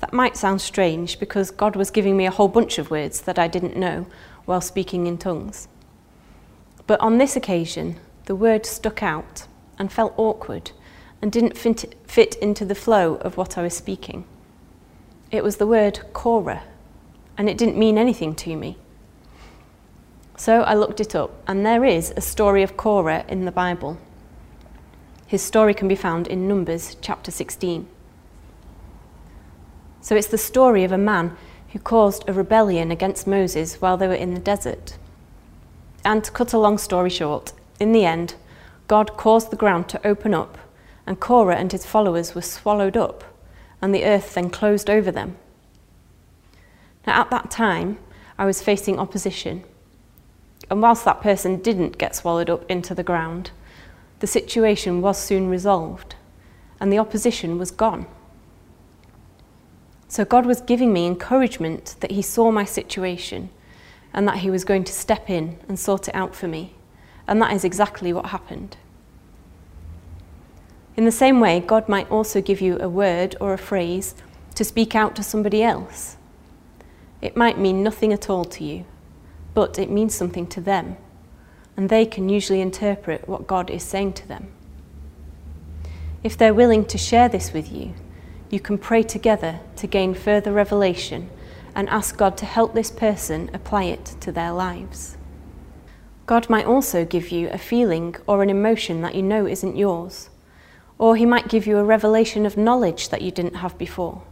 That 0.00 0.12
might 0.12 0.36
sound 0.36 0.60
strange 0.60 1.18
because 1.20 1.50
God 1.50 1.76
was 1.76 1.90
giving 1.90 2.16
me 2.16 2.26
a 2.26 2.30
whole 2.30 2.48
bunch 2.48 2.78
of 2.78 2.90
words 2.90 3.20
that 3.22 3.38
I 3.38 3.48
didn't 3.48 3.76
know 3.76 4.06
while 4.46 4.60
speaking 4.60 5.06
in 5.06 5.18
tongues. 5.18 5.68
But 6.86 7.00
on 7.00 7.18
this 7.18 7.36
occasion, 7.36 7.96
the 8.24 8.34
word 8.34 8.66
stuck 8.66 9.02
out 9.02 9.46
and 9.78 9.92
felt 9.92 10.14
awkward 10.16 10.72
and 11.22 11.30
didn't 11.30 11.56
fit 11.56 12.34
into 12.36 12.64
the 12.64 12.74
flow 12.74 13.16
of 13.16 13.36
what 13.36 13.58
I 13.58 13.62
was 13.62 13.76
speaking. 13.76 14.24
It 15.30 15.44
was 15.44 15.58
the 15.58 15.66
word 15.66 16.00
Korah, 16.12 16.62
and 17.36 17.48
it 17.48 17.58
didn't 17.58 17.78
mean 17.78 17.98
anything 17.98 18.34
to 18.36 18.56
me. 18.56 18.76
So 20.36 20.62
I 20.62 20.74
looked 20.74 21.00
it 21.00 21.14
up, 21.14 21.30
and 21.46 21.64
there 21.64 21.84
is 21.84 22.12
a 22.16 22.22
story 22.22 22.62
of 22.62 22.76
Korah 22.76 23.26
in 23.28 23.44
the 23.44 23.52
Bible. 23.52 23.98
His 25.30 25.42
story 25.42 25.74
can 25.74 25.86
be 25.86 25.94
found 25.94 26.26
in 26.26 26.48
Numbers 26.48 26.96
chapter 27.00 27.30
16. 27.30 27.86
So 30.00 30.16
it's 30.16 30.26
the 30.26 30.36
story 30.36 30.82
of 30.82 30.90
a 30.90 30.98
man 30.98 31.36
who 31.68 31.78
caused 31.78 32.28
a 32.28 32.32
rebellion 32.32 32.90
against 32.90 33.28
Moses 33.28 33.80
while 33.80 33.96
they 33.96 34.08
were 34.08 34.14
in 34.14 34.34
the 34.34 34.40
desert. 34.40 34.98
And 36.04 36.24
to 36.24 36.32
cut 36.32 36.52
a 36.52 36.58
long 36.58 36.78
story 36.78 37.10
short, 37.10 37.52
in 37.78 37.92
the 37.92 38.04
end, 38.04 38.34
God 38.88 39.16
caused 39.16 39.52
the 39.52 39.56
ground 39.56 39.88
to 39.90 40.04
open 40.04 40.34
up, 40.34 40.58
and 41.06 41.20
Korah 41.20 41.58
and 41.58 41.70
his 41.70 41.86
followers 41.86 42.34
were 42.34 42.42
swallowed 42.42 42.96
up, 42.96 43.22
and 43.80 43.94
the 43.94 44.04
earth 44.04 44.34
then 44.34 44.50
closed 44.50 44.90
over 44.90 45.12
them. 45.12 45.36
Now, 47.06 47.20
at 47.20 47.30
that 47.30 47.52
time, 47.52 47.98
I 48.36 48.46
was 48.46 48.62
facing 48.62 48.98
opposition. 48.98 49.62
And 50.68 50.82
whilst 50.82 51.04
that 51.04 51.22
person 51.22 51.62
didn't 51.62 51.98
get 51.98 52.16
swallowed 52.16 52.50
up 52.50 52.68
into 52.68 52.96
the 52.96 53.04
ground, 53.04 53.52
the 54.20 54.26
situation 54.26 55.00
was 55.00 55.18
soon 55.18 55.48
resolved, 55.48 56.14
and 56.78 56.92
the 56.92 56.98
opposition 56.98 57.58
was 57.58 57.70
gone. 57.70 58.06
So 60.08 60.24
God 60.24 60.46
was 60.46 60.60
giving 60.60 60.92
me 60.92 61.06
encouragement 61.06 61.96
that 62.00 62.12
He 62.12 62.22
saw 62.22 62.50
my 62.50 62.64
situation 62.64 63.50
and 64.12 64.26
that 64.26 64.38
He 64.38 64.50
was 64.50 64.64
going 64.64 64.84
to 64.84 64.92
step 64.92 65.30
in 65.30 65.58
and 65.68 65.78
sort 65.78 66.08
it 66.08 66.14
out 66.14 66.34
for 66.34 66.48
me. 66.48 66.74
And 67.26 67.40
that 67.40 67.52
is 67.52 67.64
exactly 67.64 68.12
what 68.12 68.26
happened. 68.26 68.76
In 70.96 71.04
the 71.04 71.12
same 71.12 71.40
way, 71.40 71.60
God 71.60 71.88
might 71.88 72.10
also 72.10 72.40
give 72.42 72.60
you 72.60 72.78
a 72.80 72.88
word 72.88 73.36
or 73.40 73.52
a 73.52 73.58
phrase 73.58 74.14
to 74.56 74.64
speak 74.64 74.94
out 74.94 75.14
to 75.16 75.22
somebody 75.22 75.62
else. 75.62 76.16
It 77.22 77.36
might 77.36 77.58
mean 77.58 77.82
nothing 77.82 78.12
at 78.12 78.28
all 78.28 78.44
to 78.46 78.64
you, 78.64 78.84
but 79.54 79.78
it 79.78 79.90
means 79.90 80.14
something 80.14 80.46
to 80.48 80.60
them, 80.60 80.96
and 81.80 81.88
they 81.88 82.04
can 82.04 82.28
usually 82.28 82.60
interpret 82.60 83.26
what 83.26 83.46
God 83.46 83.70
is 83.70 83.82
saying 83.82 84.12
to 84.12 84.28
them. 84.28 84.48
If 86.22 86.36
they're 86.36 86.52
willing 86.52 86.84
to 86.84 86.98
share 86.98 87.26
this 87.26 87.54
with 87.54 87.72
you, 87.72 87.94
you 88.50 88.60
can 88.60 88.76
pray 88.76 89.02
together 89.02 89.60
to 89.76 89.86
gain 89.86 90.12
further 90.12 90.52
revelation 90.52 91.30
and 91.74 91.88
ask 91.88 92.18
God 92.18 92.36
to 92.36 92.44
help 92.44 92.74
this 92.74 92.90
person 92.90 93.50
apply 93.54 93.84
it 93.84 94.04
to 94.20 94.30
their 94.30 94.52
lives. 94.52 95.16
God 96.26 96.50
might 96.50 96.66
also 96.66 97.06
give 97.06 97.30
you 97.30 97.48
a 97.48 97.56
feeling 97.56 98.14
or 98.26 98.42
an 98.42 98.50
emotion 98.50 99.00
that 99.00 99.14
you 99.14 99.22
know 99.22 99.46
isn't 99.46 99.74
yours, 99.74 100.28
or 100.98 101.16
He 101.16 101.24
might 101.24 101.48
give 101.48 101.66
you 101.66 101.78
a 101.78 101.82
revelation 101.82 102.44
of 102.44 102.58
knowledge 102.58 103.08
that 103.08 103.22
you 103.22 103.30
didn't 103.30 103.56
have 103.56 103.78
before. 103.78 104.22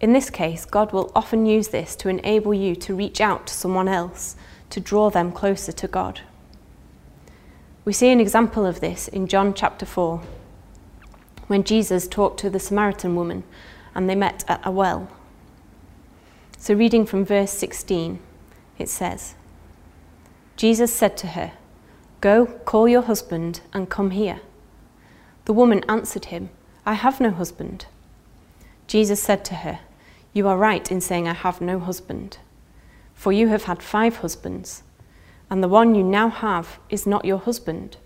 In 0.00 0.14
this 0.14 0.30
case, 0.30 0.64
God 0.64 0.94
will 0.94 1.12
often 1.14 1.44
use 1.44 1.68
this 1.68 1.94
to 1.96 2.08
enable 2.08 2.54
you 2.54 2.74
to 2.76 2.94
reach 2.94 3.20
out 3.20 3.48
to 3.48 3.52
someone 3.52 3.86
else 3.86 4.34
to 4.72 4.80
draw 4.80 5.10
them 5.10 5.30
closer 5.30 5.70
to 5.70 5.86
God. 5.86 6.22
We 7.84 7.92
see 7.92 8.08
an 8.08 8.20
example 8.20 8.64
of 8.64 8.80
this 8.80 9.06
in 9.06 9.26
John 9.26 9.52
chapter 9.52 9.84
4 9.84 10.22
when 11.46 11.62
Jesus 11.62 12.08
talked 12.08 12.40
to 12.40 12.48
the 12.48 12.58
Samaritan 12.58 13.14
woman 13.14 13.44
and 13.94 14.08
they 14.08 14.14
met 14.14 14.46
at 14.48 14.62
a 14.64 14.70
well. 14.70 15.08
So, 16.56 16.72
reading 16.72 17.04
from 17.04 17.26
verse 17.26 17.50
16, 17.50 18.18
it 18.78 18.88
says 18.88 19.34
Jesus 20.56 20.94
said 20.94 21.18
to 21.18 21.26
her, 21.28 21.52
Go, 22.22 22.46
call 22.46 22.88
your 22.88 23.02
husband 23.02 23.60
and 23.74 23.90
come 23.90 24.12
here. 24.12 24.40
The 25.44 25.52
woman 25.52 25.84
answered 25.86 26.26
him, 26.26 26.48
I 26.86 26.94
have 26.94 27.20
no 27.20 27.30
husband. 27.30 27.84
Jesus 28.86 29.22
said 29.22 29.44
to 29.46 29.56
her, 29.56 29.80
You 30.32 30.48
are 30.48 30.56
right 30.56 30.90
in 30.90 31.02
saying, 31.02 31.28
I 31.28 31.34
have 31.34 31.60
no 31.60 31.78
husband. 31.78 32.38
For 33.14 33.32
you 33.32 33.48
have 33.48 33.64
had 33.64 33.82
five 33.82 34.16
husbands, 34.16 34.82
and 35.50 35.62
the 35.62 35.68
one 35.68 35.94
you 35.94 36.02
now 36.02 36.28
have 36.28 36.78
is 36.88 37.06
not 37.06 37.24
your 37.24 37.38
husband. 37.38 37.96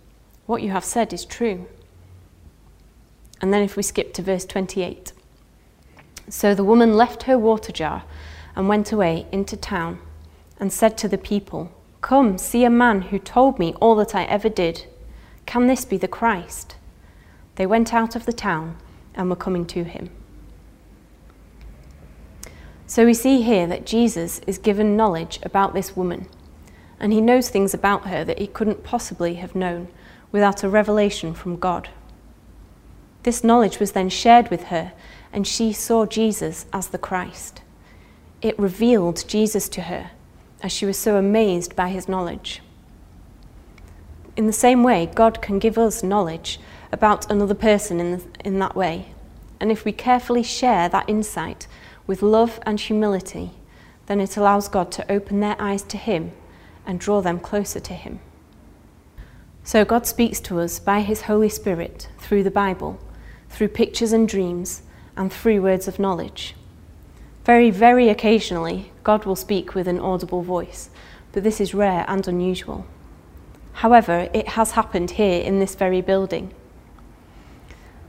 What 0.46 0.62
you 0.62 0.70
have 0.70 0.84
said 0.84 1.12
is 1.12 1.24
true. 1.24 1.66
And 3.40 3.52
then 3.52 3.62
if 3.62 3.76
we 3.76 3.82
skip 3.82 4.14
to 4.14 4.22
verse 4.22 4.44
28. 4.44 5.12
So 6.28 6.54
the 6.54 6.64
woman 6.64 6.94
left 6.94 7.24
her 7.24 7.38
water 7.38 7.72
jar 7.72 8.04
and 8.54 8.68
went 8.68 8.90
away 8.92 9.26
into 9.30 9.56
town 9.56 9.98
and 10.58 10.72
said 10.72 10.96
to 10.98 11.08
the 11.08 11.18
people, 11.18 11.70
Come, 12.00 12.38
see 12.38 12.64
a 12.64 12.70
man 12.70 13.02
who 13.02 13.18
told 13.18 13.58
me 13.58 13.74
all 13.80 13.94
that 13.96 14.14
I 14.14 14.24
ever 14.24 14.48
did. 14.48 14.86
Can 15.44 15.66
this 15.66 15.84
be 15.84 15.96
the 15.96 16.08
Christ? 16.08 16.76
They 17.56 17.66
went 17.66 17.92
out 17.94 18.16
of 18.16 18.26
the 18.26 18.32
town 18.32 18.76
and 19.14 19.30
were 19.30 19.36
coming 19.36 19.66
to 19.66 19.84
him. 19.84 20.10
So 22.86 23.04
we 23.04 23.14
see 23.14 23.42
here 23.42 23.66
that 23.66 23.84
Jesus 23.84 24.40
is 24.46 24.58
given 24.58 24.96
knowledge 24.96 25.40
about 25.42 25.74
this 25.74 25.96
woman, 25.96 26.28
and 27.00 27.12
he 27.12 27.20
knows 27.20 27.48
things 27.48 27.74
about 27.74 28.06
her 28.06 28.24
that 28.24 28.38
he 28.38 28.46
couldn't 28.46 28.84
possibly 28.84 29.34
have 29.34 29.56
known 29.56 29.88
without 30.30 30.62
a 30.62 30.68
revelation 30.68 31.34
from 31.34 31.56
God. 31.56 31.88
This 33.24 33.42
knowledge 33.42 33.80
was 33.80 33.92
then 33.92 34.08
shared 34.08 34.50
with 34.50 34.64
her, 34.64 34.92
and 35.32 35.46
she 35.46 35.72
saw 35.72 36.06
Jesus 36.06 36.66
as 36.72 36.88
the 36.88 36.98
Christ. 36.98 37.60
It 38.40 38.58
revealed 38.58 39.26
Jesus 39.26 39.68
to 39.70 39.82
her, 39.82 40.12
as 40.62 40.70
she 40.70 40.86
was 40.86 40.96
so 40.96 41.16
amazed 41.16 41.74
by 41.74 41.88
his 41.88 42.08
knowledge. 42.08 42.62
In 44.36 44.46
the 44.46 44.52
same 44.52 44.84
way, 44.84 45.10
God 45.12 45.42
can 45.42 45.58
give 45.58 45.76
us 45.76 46.04
knowledge 46.04 46.60
about 46.92 47.28
another 47.30 47.54
person 47.54 47.98
in, 47.98 48.12
the, 48.12 48.24
in 48.44 48.58
that 48.60 48.76
way. 48.76 49.06
And 49.58 49.72
if 49.72 49.84
we 49.84 49.92
carefully 49.92 50.44
share 50.44 50.88
that 50.88 51.08
insight 51.08 51.66
with 52.06 52.22
love 52.22 52.60
and 52.64 52.78
humility, 52.80 53.50
then 54.06 54.20
it 54.20 54.36
allows 54.36 54.68
God 54.68 54.92
to 54.92 55.10
open 55.10 55.40
their 55.40 55.56
eyes 55.60 55.82
to 55.84 55.96
Him 55.96 56.32
and 56.86 57.00
draw 57.00 57.20
them 57.20 57.40
closer 57.40 57.80
to 57.80 57.94
Him. 57.94 58.20
So 59.64 59.84
God 59.84 60.06
speaks 60.06 60.38
to 60.40 60.60
us 60.60 60.78
by 60.78 61.00
His 61.00 61.22
Holy 61.22 61.48
Spirit 61.48 62.08
through 62.18 62.44
the 62.44 62.50
Bible, 62.50 63.00
through 63.48 63.68
pictures 63.68 64.12
and 64.12 64.28
dreams, 64.28 64.82
and 65.16 65.32
through 65.32 65.62
words 65.62 65.88
of 65.88 65.98
knowledge. 65.98 66.54
Very, 67.44 67.70
very 67.70 68.08
occasionally, 68.08 68.92
God 69.02 69.24
will 69.24 69.36
speak 69.36 69.74
with 69.74 69.88
an 69.88 69.98
audible 69.98 70.42
voice, 70.42 70.90
but 71.32 71.42
this 71.42 71.60
is 71.60 71.74
rare 71.74 72.04
and 72.08 72.26
unusual. 72.28 72.86
However, 73.72 74.28
it 74.32 74.48
has 74.48 74.72
happened 74.72 75.12
here 75.12 75.42
in 75.42 75.58
this 75.58 75.74
very 75.74 76.00
building. 76.00 76.54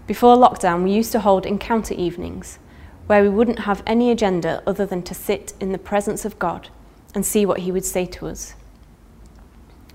Before 0.05 0.38
lockdown, 0.38 0.83
we 0.83 0.91
used 0.91 1.12
to 1.12 1.19
hold 1.19 1.45
encounter 1.45 1.93
evenings 1.93 2.60
where 3.07 3.23
we 3.23 3.29
wouldn't 3.29 3.59
have 3.59 3.81
any 3.87 4.11
agenda 4.11 4.61
other 4.67 4.85
than 4.85 5.01
to 5.03 5.13
sit 5.13 5.53
in 5.59 5.71
the 5.71 5.77
presence 5.77 6.25
of 6.25 6.37
God 6.37 6.69
and 7.15 7.25
see 7.25 7.45
what 7.45 7.59
He 7.59 7.71
would 7.71 7.85
say 7.85 8.05
to 8.05 8.27
us. 8.27 8.53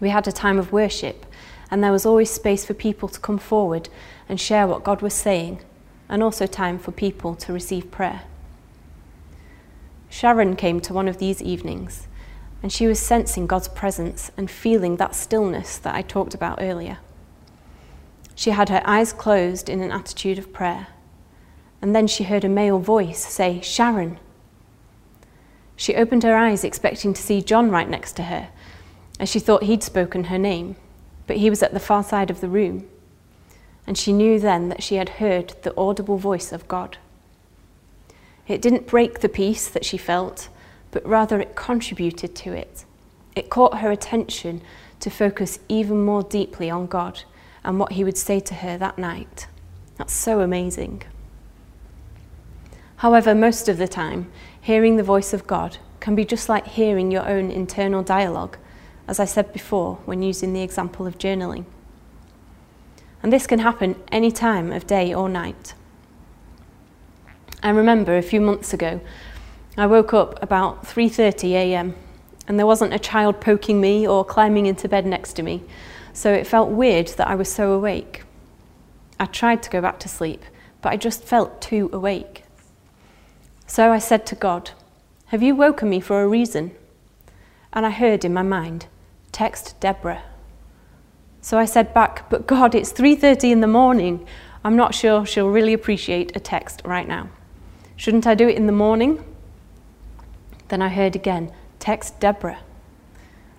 We 0.01 0.09
had 0.09 0.27
a 0.27 0.33
time 0.33 0.59
of 0.59 0.73
worship, 0.73 1.27
and 1.71 1.85
there 1.85 1.93
was 1.93 2.05
always 2.05 2.31
space 2.31 2.65
for 2.65 2.75
people 2.75 3.09
to 3.09 3.21
come 3.21 3.39
forward 3.39 3.89
and 4.29 4.41
share 4.41 4.67
what 4.67 4.83
God 4.83 5.03
was 5.03 5.15
saying, 5.15 5.61
and 6.09 6.23
also 6.23 6.47
time 6.47 6.79
for 6.79 6.91
people 6.91 7.35
to 7.37 7.53
receive 7.53 7.91
prayer. 7.91 8.23
Sharon 10.09 10.57
came 10.57 10.81
to 10.81 10.93
one 10.93 11.09
of 11.09 11.19
these 11.19 11.41
evenings, 11.41 12.07
and 12.63 12.73
she 12.73 12.87
was 12.87 12.99
sensing 12.99 13.47
God's 13.47 13.69
presence 13.69 14.31
and 14.37 14.51
feeling 14.51 14.97
that 14.97 15.15
stillness 15.15 15.79
that 15.79 15.95
I 15.95 16.03
talked 16.03 16.35
about 16.35 16.59
earlier. 16.61 16.99
She 18.35 18.51
had 18.51 18.69
her 18.69 18.83
eyes 18.85 19.13
closed 19.13 19.69
in 19.69 19.81
an 19.81 19.91
attitude 19.91 20.39
of 20.39 20.53
prayer, 20.53 20.89
and 21.83 21.95
then 21.95 22.07
she 22.07 22.25
heard 22.25 22.45
a 22.45 22.49
male 22.49 22.79
voice 22.79 23.25
say, 23.27 23.61
Sharon. 23.61 24.19
She 25.75 25.97
opened 25.97 26.23
her 26.23 26.37
eyes, 26.37 26.63
expecting 26.63 27.13
to 27.13 27.21
see 27.21 27.43
John 27.43 27.71
right 27.71 27.89
next 27.89 28.13
to 28.17 28.23
her, 28.25 28.51
as 29.19 29.29
she 29.29 29.41
thought 29.41 29.65
he'd 29.65 29.83
spoken 29.83 30.25
her 30.25 30.39
name, 30.39 30.77
but 31.27 31.39
he 31.39 31.51
was 31.51 31.63
at 31.63 31.75
the 31.75 31.81
far 31.81 32.05
side 32.05 32.31
of 32.31 32.41
the 32.41 32.49
room. 32.49 32.89
And 33.85 33.99
she 33.99 34.13
knew 34.13 34.39
then 34.39 34.69
that 34.69 34.83
she 34.83 34.95
had 34.95 35.09
heard 35.09 35.55
the 35.63 35.77
audible 35.77 36.19
voice 36.19 36.53
of 36.53 36.69
God. 36.69 36.99
It 38.47 38.63
didn't 38.63 38.87
break 38.87 39.19
the 39.19 39.29
peace 39.29 39.69
that 39.69 39.85
she 39.85 39.97
felt, 39.97 40.49
but 40.93 41.05
rather 41.05 41.41
it 41.41 41.57
contributed 41.57 42.37
to 42.37 42.53
it. 42.53 42.85
It 43.35 43.51
caught 43.51 43.79
her 43.79 43.91
attention 43.91 44.63
to 45.01 45.11
focus 45.11 45.59
even 45.69 46.05
more 46.05 46.23
deeply 46.23 46.71
on 46.71 46.87
God 46.87 47.23
and 47.65 47.81
what 47.81 47.93
he 47.93 48.05
would 48.05 48.19
say 48.19 48.39
to 48.39 48.55
her 48.55 48.79
that 48.79 48.99
night. 48.99 49.49
That's 49.97 50.13
so 50.13 50.41
amazing. 50.41 51.03
However, 53.03 53.35
most 53.35 53.69
of 53.69 53.79
the 53.79 53.89
time, 53.89 54.31
hearing 54.61 54.97
the 54.97 55.03
voice 55.03 55.33
of 55.33 55.49
God 55.49 55.79
can 55.99 56.15
be 56.15 56.25
just 56.25 56.49
like 56.49 56.69
hearing 56.69 57.11
your 57.11 57.29
own 57.29 57.51
internal 57.51 58.05
dialogue, 58.05 58.57
as 59.09 59.19
I 59.19 59.25
said 59.25 59.53
before 59.53 59.97
when 60.05 60.23
using 60.23 60.53
the 60.53 60.63
example 60.63 61.05
of 61.05 61.19
journaling. 61.19 61.65
And 63.21 63.33
this 63.33 63.49
can 63.49 63.59
happen 63.59 63.97
any 64.13 64.31
time 64.31 64.71
of 64.71 64.87
day 64.87 65.13
or 65.13 65.29
night. 65.29 65.75
I 67.61 67.71
remember 67.71 68.17
a 68.17 68.23
few 68.23 68.41
months 68.41 68.73
ago, 68.73 69.01
I 69.77 69.87
woke 69.87 70.15
up 70.15 70.41
about 70.41 70.85
3:30 70.85 71.55
a.m. 71.55 71.97
and 72.47 72.57
there 72.57 72.69
wasn't 72.69 72.95
a 72.95 73.01
child 73.01 73.41
poking 73.41 73.81
me 73.81 74.07
or 74.07 74.25
climbing 74.25 74.67
into 74.67 74.89
bed 74.89 75.07
next 75.07 75.33
to 75.33 75.43
me 75.43 75.65
so 76.13 76.33
it 76.33 76.47
felt 76.47 76.71
weird 76.71 77.09
that 77.17 77.27
I 77.27 77.35
was 77.35 77.53
so 77.53 77.73
awake. 77.73 78.23
I 79.19 79.27
tried 79.27 79.61
to 79.65 79.71
go 79.71 79.81
back 79.81 79.99
to 79.99 80.09
sleep, 80.09 80.45
but 80.81 80.93
I 80.93 80.97
just 80.97 81.25
felt 81.25 81.61
too 81.61 81.91
awake. 81.93 82.42
So 83.73 83.91
I 83.91 84.01
said 84.01 84.27
to 84.27 84.35
God, 84.35 84.73
Have 85.29 85.43
you 85.43 85.57
woken 85.57 85.89
me 85.89 85.99
for 85.99 86.21
a 86.21 86.29
reason? 86.29 86.73
And 87.73 87.87
I 87.87 87.91
heard 87.91 88.23
in 88.23 88.35
my 88.35 88.43
mind, 88.43 88.85
Text 89.33 89.81
Deborah. 89.81 90.25
So 91.41 91.57
I 91.57 91.65
said 91.65 91.95
back, 91.95 92.29
But 92.29 92.47
God, 92.47 92.75
it's 92.75 92.93
3:30 92.93 93.51
in 93.51 93.63
the 93.63 93.67
morning. 93.67 94.27
I'm 94.63 94.77
not 94.77 94.95
sure 94.95 95.25
she'll 95.25 95.49
really 95.49 95.73
appreciate 95.73 96.37
a 96.37 96.39
text 96.39 96.83
right 96.85 97.09
now. 97.09 97.31
Shouldn't 97.97 98.27
I 98.27 98.35
do 98.35 98.47
it 98.47 98.57
in 98.57 98.67
the 98.67 98.79
morning? 98.85 99.25
Then 100.69 100.83
I 100.83 100.91
heard 100.91 101.17
again, 101.17 101.51
Text 101.79 102.21
Deborah. 102.21 102.61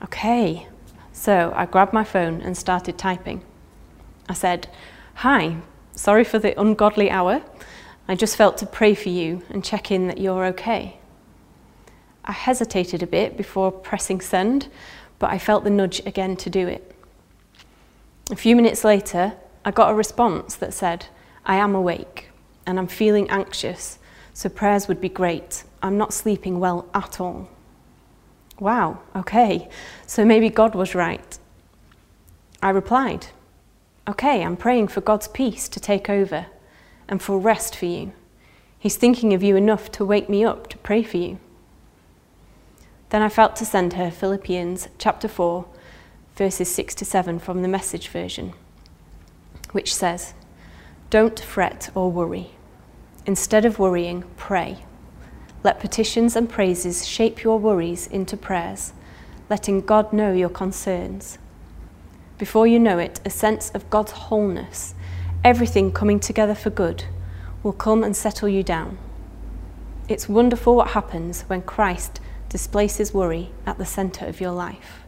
Okay, 0.03 0.67
so 1.11 1.51
I 1.55 1.65
grabbed 1.65 1.91
my 1.91 2.03
phone 2.03 2.39
and 2.39 2.55
started 2.55 2.99
typing. 2.99 3.41
I 4.29 4.35
said, 4.35 4.67
Hi, 5.25 5.55
sorry 5.95 6.23
for 6.23 6.37
the 6.37 6.53
ungodly 6.61 7.09
hour. 7.09 7.41
I 8.07 8.15
just 8.15 8.35
felt 8.35 8.57
to 8.57 8.65
pray 8.65 8.95
for 8.95 9.09
you 9.09 9.43
and 9.49 9.63
check 9.63 9.89
in 9.89 10.07
that 10.07 10.17
you're 10.17 10.45
okay. 10.47 10.97
I 12.25 12.33
hesitated 12.33 13.01
a 13.01 13.07
bit 13.07 13.37
before 13.37 13.71
pressing 13.71 14.19
send, 14.19 14.67
but 15.19 15.29
I 15.29 15.37
felt 15.37 15.63
the 15.63 15.69
nudge 15.69 16.01
again 16.05 16.35
to 16.37 16.49
do 16.49 16.67
it. 16.67 16.93
A 18.31 18.35
few 18.35 18.55
minutes 18.55 18.83
later, 18.83 19.33
I 19.63 19.71
got 19.71 19.91
a 19.91 19.95
response 19.95 20.55
that 20.55 20.73
said, 20.73 21.05
I 21.45 21.55
am 21.55 21.75
awake 21.75 22.29
and 22.65 22.77
I'm 22.77 22.87
feeling 22.87 23.29
anxious, 23.29 23.99
so 24.33 24.49
prayers 24.49 24.87
would 24.87 24.99
be 24.99 25.09
great. 25.09 25.63
I'm 25.81 25.97
not 25.97 26.13
sleeping 26.13 26.59
well 26.59 26.87
at 26.93 27.19
all. 27.21 27.49
Wow, 28.59 28.99
okay, 29.15 29.69
so 30.05 30.23
maybe 30.25 30.49
God 30.49 30.75
was 30.75 30.95
right. 30.95 31.39
I 32.61 32.69
replied, 32.69 33.27
Okay, 34.07 34.43
I'm 34.43 34.57
praying 34.57 34.89
for 34.89 35.01
God's 35.01 35.29
peace 35.29 35.69
to 35.69 35.79
take 35.79 36.09
over 36.09 36.47
and 37.07 37.21
for 37.21 37.39
rest 37.39 37.75
for 37.75 37.85
you. 37.85 38.13
He's 38.79 38.97
thinking 38.97 39.33
of 39.33 39.43
you 39.43 39.55
enough 39.55 39.91
to 39.93 40.05
wake 40.05 40.29
me 40.29 40.43
up 40.43 40.67
to 40.67 40.77
pray 40.77 41.03
for 41.03 41.17
you. 41.17 41.39
Then 43.09 43.21
I 43.21 43.29
felt 43.29 43.55
to 43.57 43.65
send 43.65 43.93
her 43.93 44.09
Philippians 44.09 44.89
chapter 44.97 45.27
4, 45.27 45.65
verses 46.35 46.73
6 46.73 46.95
to 46.95 47.05
7 47.05 47.39
from 47.39 47.61
the 47.61 47.67
message 47.67 48.07
version, 48.07 48.53
which 49.71 49.93
says, 49.93 50.33
Don't 51.09 51.39
fret 51.39 51.89
or 51.95 52.11
worry. 52.11 52.51
Instead 53.25 53.65
of 53.65 53.79
worrying, 53.79 54.23
pray. 54.35 54.79
Let 55.63 55.79
petitions 55.79 56.35
and 56.35 56.49
praises 56.49 57.07
shape 57.07 57.43
your 57.43 57.57
worries 57.57 58.07
into 58.07 58.35
prayers, 58.35 58.93
letting 59.49 59.81
God 59.81 60.11
know 60.11 60.33
your 60.33 60.49
concerns. 60.49 61.37
Before 62.37 62.67
you 62.67 62.79
know 62.79 62.97
it, 62.97 63.21
a 63.23 63.29
sense 63.29 63.69
of 63.69 63.89
God's 63.89 64.11
wholeness, 64.11 64.95
everything 65.43 65.91
coming 65.91 66.19
together 66.19 66.55
for 66.55 66.69
good, 66.69 67.05
will 67.61 67.73
come 67.73 68.03
and 68.03 68.15
settle 68.15 68.49
you 68.49 68.63
down. 68.63 68.97
It's 70.07 70.27
wonderful 70.27 70.75
what 70.75 70.89
happens 70.89 71.43
when 71.43 71.61
Christ 71.61 72.19
displaces 72.49 73.13
worry 73.13 73.51
at 73.65 73.77
the 73.77 73.85
centre 73.85 74.25
of 74.25 74.41
your 74.41 74.51
life. 74.51 75.01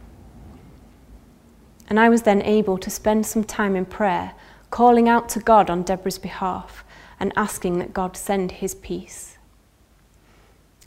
And 1.88 2.00
I 2.00 2.08
was 2.08 2.22
then 2.22 2.42
able 2.42 2.78
to 2.78 2.90
spend 2.90 3.26
some 3.26 3.44
time 3.44 3.76
in 3.76 3.84
prayer, 3.84 4.32
calling 4.70 5.08
out 5.08 5.28
to 5.30 5.40
God 5.40 5.70
on 5.70 5.82
Deborah's 5.82 6.18
behalf 6.18 6.82
and 7.20 7.32
asking 7.36 7.78
that 7.78 7.94
God 7.94 8.16
send 8.16 8.52
his 8.52 8.74
peace. 8.74 9.38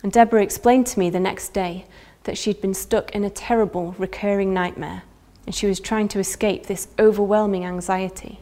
And 0.04 0.12
Deborah 0.12 0.44
explained 0.44 0.88
to 0.88 1.00
me 1.00 1.10
the 1.10 1.20
next 1.20 1.50
day 1.50 1.86
that 2.24 2.38
she'd 2.38 2.62
been 2.62 2.74
stuck 2.74 3.12
in 3.12 3.24
a 3.24 3.30
terrible 3.30 3.96
recurring 3.98 4.54
nightmare 4.54 5.04
and 5.46 5.56
she 5.56 5.68
was 5.68 5.80
trying 5.80 6.08
to 6.10 6.20
escape 6.20 6.66
this 6.66 6.90
overwhelming 7.00 7.66
anxiety. 7.66 8.40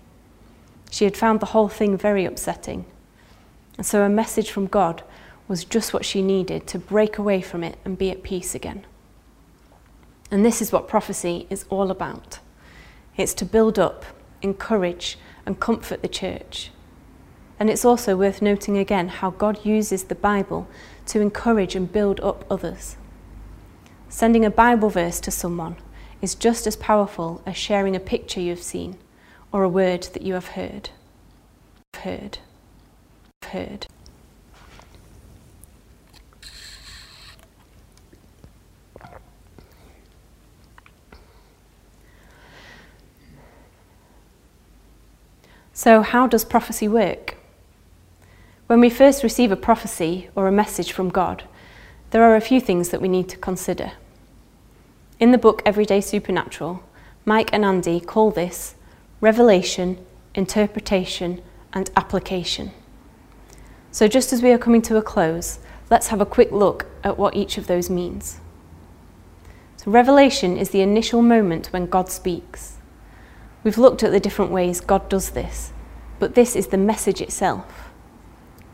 She 0.89 1.05
had 1.05 1.17
found 1.17 1.39
the 1.39 1.47
whole 1.47 1.67
thing 1.67 1.97
very 1.97 2.25
upsetting. 2.25 2.85
And 3.77 3.85
so 3.85 4.03
a 4.03 4.09
message 4.09 4.49
from 4.49 4.67
God 4.67 5.03
was 5.47 5.63
just 5.63 5.93
what 5.93 6.05
she 6.05 6.21
needed 6.21 6.67
to 6.67 6.79
break 6.79 7.17
away 7.17 7.41
from 7.41 7.63
it 7.63 7.77
and 7.85 7.97
be 7.97 8.09
at 8.09 8.23
peace 8.23 8.55
again. 8.55 8.85
And 10.29 10.45
this 10.45 10.61
is 10.61 10.71
what 10.71 10.87
prophecy 10.87 11.47
is 11.49 11.65
all 11.69 11.91
about 11.91 12.39
it's 13.15 13.33
to 13.33 13.45
build 13.45 13.79
up, 13.79 14.05
encourage, 14.43 15.17
and 15.43 15.59
comfort 15.59 16.03
the 16.03 16.07
church. 16.07 16.69
And 17.59 17.67
it's 17.67 17.83
also 17.83 18.15
worth 18.15 18.43
noting 18.43 18.77
again 18.77 19.07
how 19.07 19.31
God 19.31 19.65
uses 19.65 20.03
the 20.03 20.13
Bible 20.13 20.67
to 21.07 21.21
encourage 21.21 21.75
and 21.75 21.91
build 21.91 22.19
up 22.19 22.45
others. 22.47 22.95
Sending 24.07 24.45
a 24.45 24.51
Bible 24.51 24.91
verse 24.91 25.19
to 25.21 25.31
someone 25.31 25.77
is 26.21 26.35
just 26.35 26.67
as 26.67 26.75
powerful 26.75 27.41
as 27.47 27.57
sharing 27.57 27.95
a 27.95 27.99
picture 27.99 28.39
you've 28.39 28.61
seen 28.61 28.99
or 29.57 29.63
a 29.63 29.69
word 29.69 30.03
that 30.13 30.21
you 30.21 30.35
have 30.35 30.49
heard. 30.49 30.91
Heard. 31.95 32.37
Heard. 33.43 33.87
So, 45.73 46.03
how 46.03 46.27
does 46.27 46.45
prophecy 46.45 46.87
work? 46.87 47.37
When 48.67 48.79
we 48.79 48.91
first 48.91 49.23
receive 49.23 49.51
a 49.51 49.55
prophecy 49.55 50.29
or 50.35 50.47
a 50.47 50.51
message 50.51 50.91
from 50.91 51.09
God, 51.09 51.45
there 52.11 52.21
are 52.21 52.35
a 52.35 52.41
few 52.41 52.61
things 52.61 52.89
that 52.89 53.01
we 53.01 53.07
need 53.07 53.27
to 53.29 53.37
consider. 53.37 53.93
In 55.19 55.31
the 55.31 55.39
book 55.39 55.63
Everyday 55.65 56.01
Supernatural, 56.01 56.83
Mike 57.25 57.49
and 57.51 57.65
Andy 57.65 57.99
call 57.99 58.29
this 58.29 58.75
revelation, 59.21 59.97
interpretation, 60.35 61.41
and 61.73 61.89
application. 61.95 62.71
So, 63.91 64.07
just 64.07 64.31
as 64.31 64.43
we 64.43 64.51
are 64.51 64.57
coming 64.57 64.81
to 64.83 64.97
a 64.97 65.01
close, 65.01 65.59
let's 65.89 66.07
have 66.07 66.21
a 66.21 66.25
quick 66.25 66.51
look 66.51 66.85
at 67.03 67.17
what 67.17 67.35
each 67.35 67.57
of 67.57 67.67
those 67.67 67.89
means. 67.89 68.39
So, 69.77 69.91
revelation 69.91 70.57
is 70.57 70.69
the 70.69 70.81
initial 70.81 71.21
moment 71.21 71.67
when 71.67 71.87
God 71.87 72.09
speaks. 72.09 72.77
We've 73.63 73.77
looked 73.77 74.03
at 74.03 74.11
the 74.11 74.19
different 74.19 74.51
ways 74.51 74.81
God 74.81 75.09
does 75.09 75.31
this, 75.31 75.71
but 76.19 76.35
this 76.35 76.55
is 76.55 76.67
the 76.67 76.77
message 76.77 77.21
itself. 77.21 77.89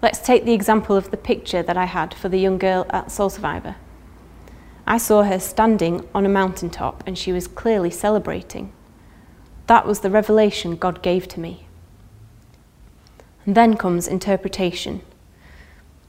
Let's 0.02 0.20
take 0.20 0.44
the 0.44 0.54
example 0.54 0.98
of 0.98 1.12
the 1.12 1.18
picture 1.18 1.64
that 1.64 1.78
I 1.78 1.86
had 1.86 2.14
for 2.14 2.28
the 2.28 2.38
young 2.38 2.58
girl 2.58 2.86
at 2.90 3.10
Soul 3.10 3.30
Survivor. 3.30 3.78
I 4.86 4.98
saw 4.98 5.24
her 5.24 5.40
standing 5.40 6.06
on 6.14 6.26
a 6.26 6.30
mountaintop 6.30 7.04
and 7.08 7.18
she 7.18 7.32
was 7.32 7.48
clearly 7.48 7.90
celebrating. 7.90 8.74
That 9.68 9.86
was 9.86 10.02
the 10.02 10.10
revelation 10.10 10.76
God 10.76 11.02
gave 11.02 11.28
to 11.30 11.40
me. 11.40 11.68
And 13.46 13.56
then 13.56 13.76
comes 13.78 14.08
interpretation. 14.08 15.02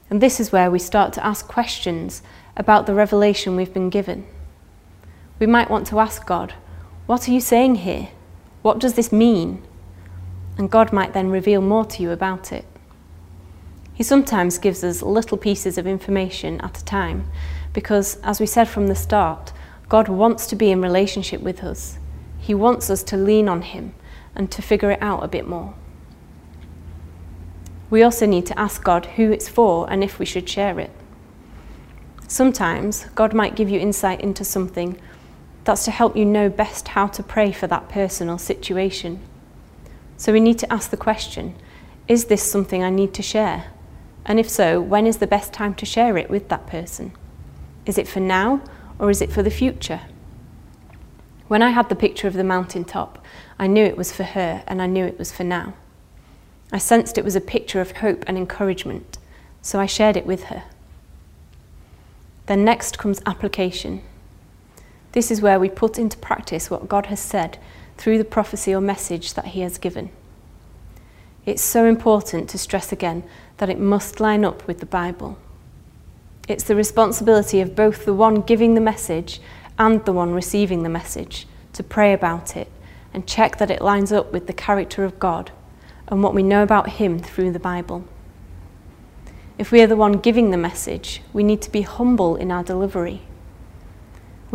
And 0.09 0.21
this 0.21 0.39
is 0.39 0.51
where 0.51 0.69
we 0.69 0.79
start 0.79 1.13
to 1.13 1.25
ask 1.25 1.47
questions 1.47 2.21
about 2.57 2.85
the 2.85 2.93
revelation 2.93 3.55
we've 3.55 3.73
been 3.73 3.89
given. 3.89 4.25
We 5.39 5.45
might 5.45 5.69
want 5.69 5.87
to 5.87 5.99
ask 5.99 6.25
God, 6.25 6.53
What 7.05 7.27
are 7.27 7.31
you 7.31 7.41
saying 7.41 7.75
here? 7.75 8.09
What 8.61 8.79
does 8.79 8.93
this 8.93 9.11
mean? 9.11 9.63
And 10.57 10.71
God 10.71 10.93
might 10.93 11.13
then 11.13 11.29
reveal 11.29 11.61
more 11.61 11.85
to 11.85 12.01
you 12.01 12.11
about 12.11 12.51
it. 12.51 12.65
He 13.93 14.03
sometimes 14.03 14.57
gives 14.57 14.83
us 14.83 15.01
little 15.01 15.37
pieces 15.37 15.77
of 15.77 15.87
information 15.87 16.59
at 16.61 16.79
a 16.79 16.85
time 16.85 17.29
because, 17.73 18.17
as 18.21 18.39
we 18.39 18.45
said 18.45 18.67
from 18.67 18.87
the 18.87 18.95
start, 18.95 19.53
God 19.87 20.07
wants 20.07 20.47
to 20.47 20.55
be 20.55 20.71
in 20.71 20.81
relationship 20.81 21.41
with 21.41 21.63
us. 21.63 21.97
He 22.45 22.53
wants 22.53 22.91
us 22.91 23.01
to 23.05 23.17
lean 23.17 23.49
on 23.49 23.63
Him 23.63 23.95
and 24.35 24.51
to 24.51 24.61
figure 24.61 24.91
it 24.91 25.01
out 25.01 25.23
a 25.23 25.27
bit 25.27 25.47
more. 25.47 25.73
We 27.89 28.03
also 28.03 28.27
need 28.27 28.45
to 28.45 28.59
ask 28.59 28.83
God 28.83 29.07
who 29.17 29.31
it's 29.31 29.49
for 29.49 29.89
and 29.89 30.03
if 30.03 30.19
we 30.19 30.27
should 30.27 30.47
share 30.47 30.79
it. 30.79 30.91
Sometimes 32.27 33.05
God 33.15 33.33
might 33.33 33.55
give 33.55 33.67
you 33.67 33.79
insight 33.79 34.21
into 34.21 34.43
something 34.43 35.01
that's 35.63 35.85
to 35.85 35.91
help 35.91 36.15
you 36.15 36.23
know 36.23 36.47
best 36.47 36.89
how 36.89 37.07
to 37.07 37.23
pray 37.23 37.51
for 37.51 37.65
that 37.65 37.89
person 37.89 38.29
or 38.29 38.37
situation. 38.37 39.21
So 40.15 40.31
we 40.31 40.39
need 40.39 40.59
to 40.59 40.71
ask 40.71 40.91
the 40.91 40.97
question 40.97 41.55
Is 42.07 42.25
this 42.25 42.43
something 42.43 42.83
I 42.83 42.91
need 42.91 43.15
to 43.15 43.23
share? 43.23 43.71
And 44.23 44.39
if 44.39 44.47
so, 44.47 44.79
when 44.79 45.07
is 45.07 45.17
the 45.17 45.25
best 45.25 45.51
time 45.51 45.73
to 45.73 45.85
share 45.87 46.15
it 46.15 46.29
with 46.29 46.49
that 46.49 46.67
person? 46.67 47.11
Is 47.87 47.97
it 47.97 48.07
for 48.07 48.19
now 48.19 48.61
or 48.99 49.09
is 49.09 49.23
it 49.23 49.31
for 49.31 49.41
the 49.41 49.49
future? 49.49 50.01
When 51.47 51.61
I 51.61 51.69
had 51.69 51.89
the 51.89 51.95
picture 51.95 52.27
of 52.27 52.33
the 52.33 52.43
mountain 52.43 52.85
top, 52.85 53.23
I 53.59 53.67
knew 53.67 53.83
it 53.83 53.97
was 53.97 54.11
for 54.11 54.23
her 54.23 54.63
and 54.67 54.81
I 54.81 54.87
knew 54.87 55.05
it 55.05 55.19
was 55.19 55.31
for 55.31 55.43
now. 55.43 55.73
I 56.71 56.79
sensed 56.79 57.17
it 57.17 57.23
was 57.23 57.35
a 57.35 57.41
picture 57.41 57.81
of 57.81 57.91
hope 57.97 58.23
and 58.27 58.37
encouragement, 58.37 59.19
so 59.61 59.79
I 59.79 59.85
shared 59.85 60.17
it 60.17 60.25
with 60.25 60.45
her. 60.45 60.63
Then 62.47 62.65
next 62.65 62.97
comes 62.97 63.21
application. 63.25 64.01
This 65.11 65.31
is 65.31 65.41
where 65.41 65.59
we 65.59 65.69
put 65.69 65.99
into 65.99 66.17
practice 66.17 66.69
what 66.69 66.89
God 66.89 67.07
has 67.07 67.19
said 67.19 67.57
through 67.97 68.17
the 68.17 68.25
prophecy 68.25 68.73
or 68.73 68.81
message 68.81 69.33
that 69.35 69.45
He 69.47 69.61
has 69.61 69.77
given. 69.77 70.09
It's 71.45 71.63
so 71.63 71.85
important 71.85 72.49
to 72.49 72.57
stress 72.57 72.91
again 72.91 73.23
that 73.57 73.69
it 73.69 73.79
must 73.79 74.19
line 74.19 74.43
up 74.43 74.67
with 74.67 74.79
the 74.79 74.85
Bible. 74.85 75.37
It's 76.47 76.63
the 76.63 76.75
responsibility 76.75 77.61
of 77.61 77.75
both 77.75 78.05
the 78.05 78.13
one 78.13 78.41
giving 78.41 78.73
the 78.73 78.81
message 78.81 79.39
and 79.77 80.03
the 80.05 80.13
one 80.13 80.33
receiving 80.33 80.83
the 80.83 80.89
message 80.89 81.47
to 81.73 81.83
pray 81.83 82.13
about 82.13 82.55
it 82.55 82.71
and 83.13 83.27
check 83.27 83.57
that 83.57 83.71
it 83.71 83.81
lines 83.81 84.11
up 84.11 84.31
with 84.31 84.47
the 84.47 84.53
character 84.53 85.03
of 85.03 85.19
God 85.19 85.51
and 86.07 86.21
what 86.21 86.33
we 86.33 86.43
know 86.43 86.63
about 86.63 86.89
Him 86.91 87.19
through 87.19 87.51
the 87.51 87.59
Bible. 87.59 88.05
If 89.57 89.71
we 89.71 89.81
are 89.81 89.87
the 89.87 89.95
one 89.95 90.13
giving 90.13 90.51
the 90.51 90.57
message, 90.57 91.21
we 91.33 91.43
need 91.43 91.61
to 91.61 91.71
be 91.71 91.81
humble 91.81 92.35
in 92.35 92.51
our 92.51 92.63
delivery 92.63 93.21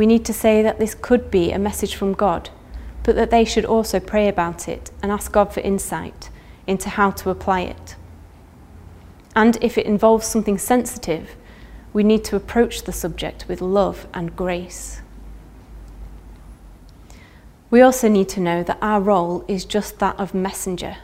we 0.00 0.06
need 0.06 0.24
to 0.24 0.32
say 0.32 0.62
that 0.62 0.78
this 0.78 0.94
could 0.94 1.30
be 1.30 1.52
a 1.52 1.58
message 1.58 1.94
from 1.94 2.14
God, 2.14 2.48
but 3.02 3.16
that 3.16 3.30
they 3.30 3.44
should 3.44 3.66
also 3.66 4.00
pray 4.00 4.28
about 4.28 4.66
it 4.66 4.90
and 5.02 5.12
ask 5.12 5.30
God 5.30 5.52
for 5.52 5.60
insight 5.60 6.30
into 6.66 6.88
how 6.88 7.10
to 7.10 7.28
apply 7.28 7.60
it. 7.60 7.96
And 9.34 9.62
if 9.62 9.76
it 9.76 9.84
involves 9.84 10.26
something 10.26 10.56
sensitive, 10.56 11.36
we 11.92 12.02
need 12.02 12.24
to 12.24 12.36
approach 12.36 12.84
the 12.84 12.92
subject 12.92 13.44
with 13.48 13.60
love 13.60 14.06
and 14.14 14.34
grace. 14.34 15.02
We 17.70 17.80
also 17.80 18.08
need 18.08 18.28
to 18.30 18.40
know 18.40 18.64
that 18.64 18.78
our 18.82 19.00
role 19.00 19.44
is 19.46 19.64
just 19.64 20.00
that 20.00 20.18
of 20.18 20.34
messenger. 20.34 20.96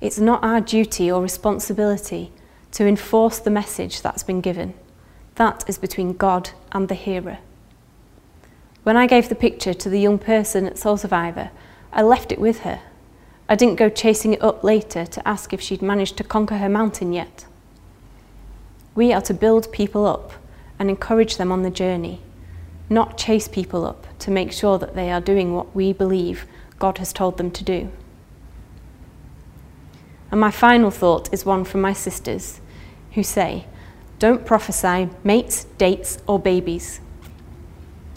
It's 0.00 0.18
not 0.18 0.44
our 0.44 0.60
duty 0.60 1.10
or 1.10 1.22
responsibility 1.22 2.30
to 2.72 2.86
enforce 2.86 3.38
the 3.38 3.50
message 3.50 4.02
that's 4.02 4.22
been 4.22 4.42
given. 4.42 4.74
That 5.36 5.64
is 5.66 5.78
between 5.78 6.12
God 6.12 6.50
and 6.72 6.88
the 6.88 6.94
hearer. 6.94 7.38
When 8.82 8.96
I 8.96 9.06
gave 9.06 9.28
the 9.28 9.34
picture 9.34 9.74
to 9.74 9.88
the 9.88 10.00
young 10.00 10.18
person 10.18 10.66
at 10.66 10.78
Soul 10.78 10.98
Survivor, 10.98 11.50
I 11.92 12.02
left 12.02 12.32
it 12.32 12.38
with 12.38 12.60
her. 12.60 12.80
I 13.48 13.56
didn't 13.56 13.76
go 13.76 13.88
chasing 13.88 14.34
it 14.34 14.42
up 14.42 14.62
later 14.62 15.06
to 15.06 15.28
ask 15.28 15.54
if 15.54 15.60
she'd 15.60 15.80
managed 15.80 16.18
to 16.18 16.24
conquer 16.24 16.58
her 16.58 16.68
mountain 16.68 17.14
yet. 17.14 17.46
We 18.94 19.12
are 19.12 19.22
to 19.22 19.32
build 19.32 19.72
people 19.72 20.06
up 20.06 20.32
and 20.78 20.90
encourage 20.90 21.38
them 21.38 21.50
on 21.50 21.62
the 21.62 21.70
journey, 21.70 22.20
not 22.90 23.18
chase 23.18 23.48
people 23.48 23.84
up 23.84 24.06
to 24.20 24.30
make 24.30 24.52
sure 24.52 24.78
that 24.78 24.94
they 24.94 25.10
are 25.10 25.20
doing 25.20 25.54
what 25.54 25.74
we 25.74 25.92
believe 25.92 26.46
God 26.78 26.98
has 26.98 27.12
told 27.12 27.36
them 27.36 27.50
to 27.50 27.64
do. 27.64 27.90
And 30.30 30.40
my 30.40 30.50
final 30.50 30.90
thought 30.90 31.32
is 31.32 31.44
one 31.44 31.64
from 31.64 31.80
my 31.80 31.92
sisters 31.92 32.60
who 33.12 33.22
say, 33.22 33.66
Don't 34.18 34.44
prophesy 34.44 35.08
mates, 35.24 35.64
dates, 35.76 36.18
or 36.26 36.38
babies. 36.38 37.00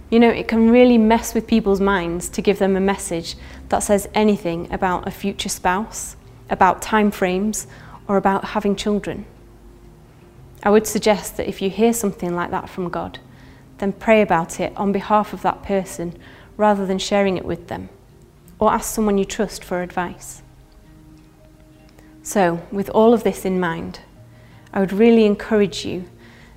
You 0.10 0.20
know, 0.20 0.30
it 0.30 0.48
can 0.48 0.70
really 0.70 0.98
mess 0.98 1.34
with 1.34 1.48
people's 1.48 1.80
minds 1.80 2.28
to 2.30 2.42
give 2.42 2.60
them 2.60 2.76
a 2.76 2.82
message 2.82 3.36
that 3.70 3.80
says 3.80 4.10
anything 4.14 4.72
about 4.74 5.08
a 5.08 5.12
future 5.12 5.48
spouse, 5.48 6.18
about 6.50 6.82
time 6.82 7.12
frames, 7.12 7.66
or 8.08 8.18
about 8.18 8.46
having 8.46 8.76
children. 8.76 9.26
I 10.64 10.70
would 10.70 10.86
suggest 10.86 11.38
that 11.38 11.48
if 11.48 11.62
you 11.62 11.70
hear 11.70 11.94
something 11.94 12.36
like 12.36 12.52
that 12.52 12.70
from 12.70 12.90
God, 12.90 13.20
then 13.82 13.92
pray 13.92 14.22
about 14.22 14.60
it 14.60 14.72
on 14.78 14.92
behalf 14.92 15.34
of 15.34 15.42
that 15.42 15.64
person 15.64 16.16
rather 16.56 16.86
than 16.86 17.00
sharing 17.00 17.36
it 17.36 17.44
with 17.44 17.68
them, 17.68 17.90
or 18.60 18.72
ask 18.72 18.94
someone 18.94 19.18
you 19.18 19.26
trust 19.26 19.64
for 19.64 19.82
advice. 19.82 20.44
So, 22.22 22.62
with 22.72 22.90
all 22.92 23.16
of 23.16 23.24
this 23.24 23.44
in 23.44 23.60
mind, 23.60 24.00
I 24.72 24.80
would 24.80 24.94
really 24.94 25.26
encourage 25.26 25.84
you 25.84 26.06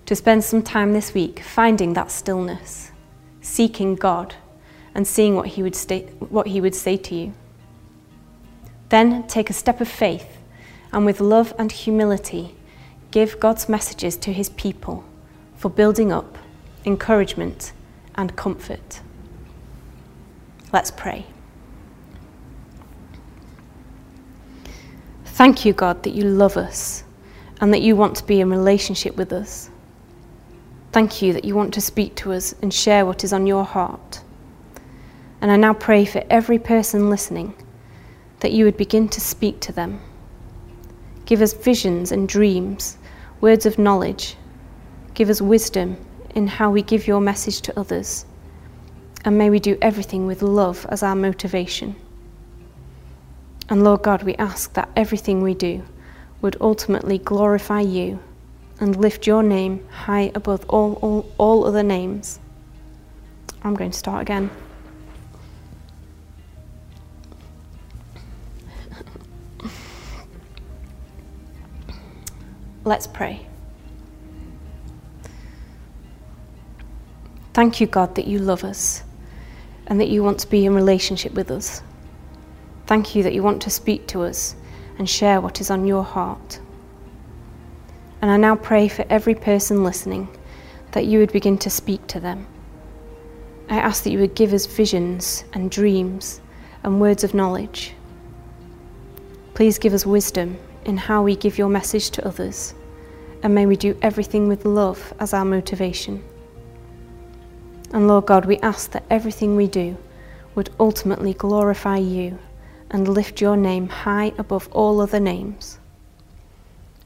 to 0.05 0.14
spend 0.14 0.45
some 0.45 0.62
time 0.62 0.93
this 0.93 1.14
week 1.14 1.41
finding 1.41 1.95
that 1.95 2.11
stillness 2.11 2.93
seeking 3.41 3.95
God 3.95 4.35
and 4.95 5.07
seeing 5.07 5.37
what 5.37 5.49
he 5.49 5.62
would, 5.62 5.77
stay, 5.77 6.03
what 6.18 6.47
he 6.49 6.61
would 6.61 6.75
say 6.75 6.97
to 6.97 7.14
you. 7.14 7.35
Then 8.89 9.27
take 9.27 9.51
a 9.51 9.55
step 9.55 9.81
of 9.81 9.89
faith 9.89 10.39
and 10.93 11.05
with 11.05 11.20
love 11.20 11.53
and 11.59 11.70
humility 11.70 12.55
give 13.11 13.39
God's 13.39 13.68
messages 13.68 14.16
to 14.18 14.33
his 14.33 14.49
people 14.51 15.05
for 15.57 15.70
building 15.70 16.11
up, 16.11 16.39
encouragement, 16.85 17.72
and 18.14 18.37
comfort. 18.37 19.01
Let's 20.72 20.91
pray. 20.91 21.26
Thank 25.24 25.64
you, 25.64 25.72
God, 25.72 26.03
that 26.05 26.14
you 26.14 26.24
love 26.24 26.57
us 26.57 27.05
and 27.61 27.72
that 27.72 27.82
you 27.82 27.97
want 27.97 28.16
to 28.16 28.24
be 28.24 28.41
in 28.41 28.51
relationship 28.51 29.16
with 29.16 29.32
us. 29.32 29.70
Thank 30.93 31.22
you 31.22 31.32
that 31.32 31.45
you 31.45 31.57
want 31.57 31.74
to 31.74 31.80
speak 31.80 32.14
to 32.16 32.32
us 32.32 32.55
and 32.62 32.72
share 32.72 33.05
what 33.05 33.24
is 33.24 33.32
on 33.32 33.47
your 33.47 33.64
heart. 33.64 34.20
And 35.41 35.51
I 35.51 35.57
now 35.57 35.74
pray 35.74 36.05
for 36.05 36.22
every 36.30 36.59
person 36.59 37.11
listening 37.11 37.55
that 38.41 38.53
you 38.53 38.64
would 38.64 38.76
begin 38.76 39.09
to 39.09 39.20
speak 39.20 39.61
to 39.61 39.72
them. 39.72 40.01
Give 41.26 41.43
us 41.43 41.53
visions 41.53 42.12
and 42.12 42.28
dreams, 42.28 42.97
words 43.41 43.66
of 43.66 43.78
knowledge. 43.78 44.37
Give 45.14 45.30
us 45.30 45.41
wisdom 45.41 45.97
in 46.35 46.47
how 46.47 46.70
we 46.70 46.82
give 46.82 47.07
your 47.07 47.20
message 47.20 47.61
to 47.62 47.78
others. 47.78 48.26
And 49.24 49.39
may 49.39 49.49
we 49.49 49.61
do 49.61 49.78
everything 49.80 50.26
with 50.26 50.43
love 50.43 50.85
as 50.91 51.03
our 51.03 51.16
motivation. 51.16 51.97
And 53.68 53.82
Lord 53.82 54.03
God, 54.03 54.22
we 54.24 54.35
ask 54.35 54.74
that 54.74 54.91
everything 54.95 55.41
we 55.43 55.55
do 55.55 55.82
would 56.43 56.57
ultimately 56.61 57.16
glorify 57.16 57.80
you 57.80 58.18
and 58.80 58.97
lift 58.97 59.26
your 59.26 59.43
name 59.43 59.82
high 59.89 60.30
above 60.35 60.66
all, 60.68 60.95
all, 60.95 61.32
all 61.39 61.64
other 61.64 61.82
names. 61.82 62.39
I'm 63.62 63.74
going 63.74 63.93
to 63.93 63.97
start 63.97 64.20
again. 64.20 64.51
Let's 72.85 73.07
pray. 73.07 73.47
Thank 77.55 77.81
you, 77.81 77.87
God, 77.87 78.17
that 78.17 78.27
you 78.27 78.41
love 78.41 78.65
us 78.65 79.05
and 79.87 80.01
that 80.01 80.09
you 80.09 80.25
want 80.25 80.41
to 80.41 80.51
be 80.51 80.67
in 80.67 80.75
relationship 80.75 81.35
with 81.35 81.53
us. 81.53 81.83
Thank 82.89 83.15
you 83.15 83.23
that 83.23 83.33
you 83.33 83.45
want 83.45 83.63
to 83.63 83.71
speak 83.71 84.09
to 84.09 84.23
us 84.23 84.57
and 84.99 85.09
share 85.09 85.41
what 85.41 85.61
is 85.61 85.71
on 85.71 85.87
your 85.87 86.03
heart. 86.03 86.59
And 88.21 88.31
I 88.31 88.37
now 88.39 88.57
pray 88.57 88.89
for 88.89 89.05
every 89.09 89.37
person 89.37 89.85
listening 89.85 90.29
that 90.93 91.07
you 91.07 91.21
would 91.21 91.31
begin 91.31 91.57
to 91.59 91.71
speak 91.71 92.05
to 92.09 92.19
them. 92.19 92.45
I 93.71 93.77
ask 93.79 94.03
that 94.03 94.11
you 94.11 94.19
would 94.19 94.35
give 94.35 94.53
us 94.53 94.67
visions 94.67 95.45
and 95.53 95.71
dreams 95.71 96.41
and 96.83 97.01
words 97.01 97.23
of 97.23 97.35
knowledge. 97.35 97.95
Please 99.55 99.79
give 99.79 99.95
us 99.95 100.05
wisdom 100.05 100.59
in 100.85 100.97
how 100.97 101.23
we 101.23 101.37
give 101.37 101.57
your 101.57 101.69
message 101.69 102.11
to 102.11 102.27
others, 102.27 102.75
and 103.45 103.55
may 103.55 103.65
we 103.65 103.77
do 103.77 103.97
everything 104.03 104.49
with 104.49 104.65
love 104.65 105.15
as 105.21 105.33
our 105.33 105.45
motivation. 105.45 106.23
And 107.95 108.09
Lord 108.09 108.27
God, 108.27 108.45
we 108.45 108.59
ask 108.59 108.91
that 108.91 109.05
everything 109.09 109.55
we 109.55 109.69
do 109.69 109.97
would 110.57 110.69
ultimately 110.81 111.33
glorify 111.33 111.99
you 111.99 112.41
and 112.91 113.07
lift 113.07 113.41
your 113.41 113.57
name 113.57 113.89
high 113.89 114.33
above 114.37 114.69
all 114.73 115.01
other 115.01 115.21
names. 115.21 115.79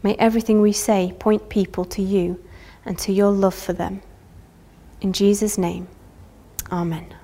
May 0.03 0.15
everything 0.15 0.63
we 0.63 0.73
say 0.73 1.13
point 1.19 1.51
people 1.51 1.85
to 1.85 2.01
you 2.01 2.43
and 2.87 2.99
to 3.01 3.13
your 3.13 3.31
love 3.31 3.55
for 3.55 3.75
them. 3.75 4.01
In 5.03 5.13
Jesus' 5.13 5.59
name, 5.59 5.89
Amen. 6.73 7.18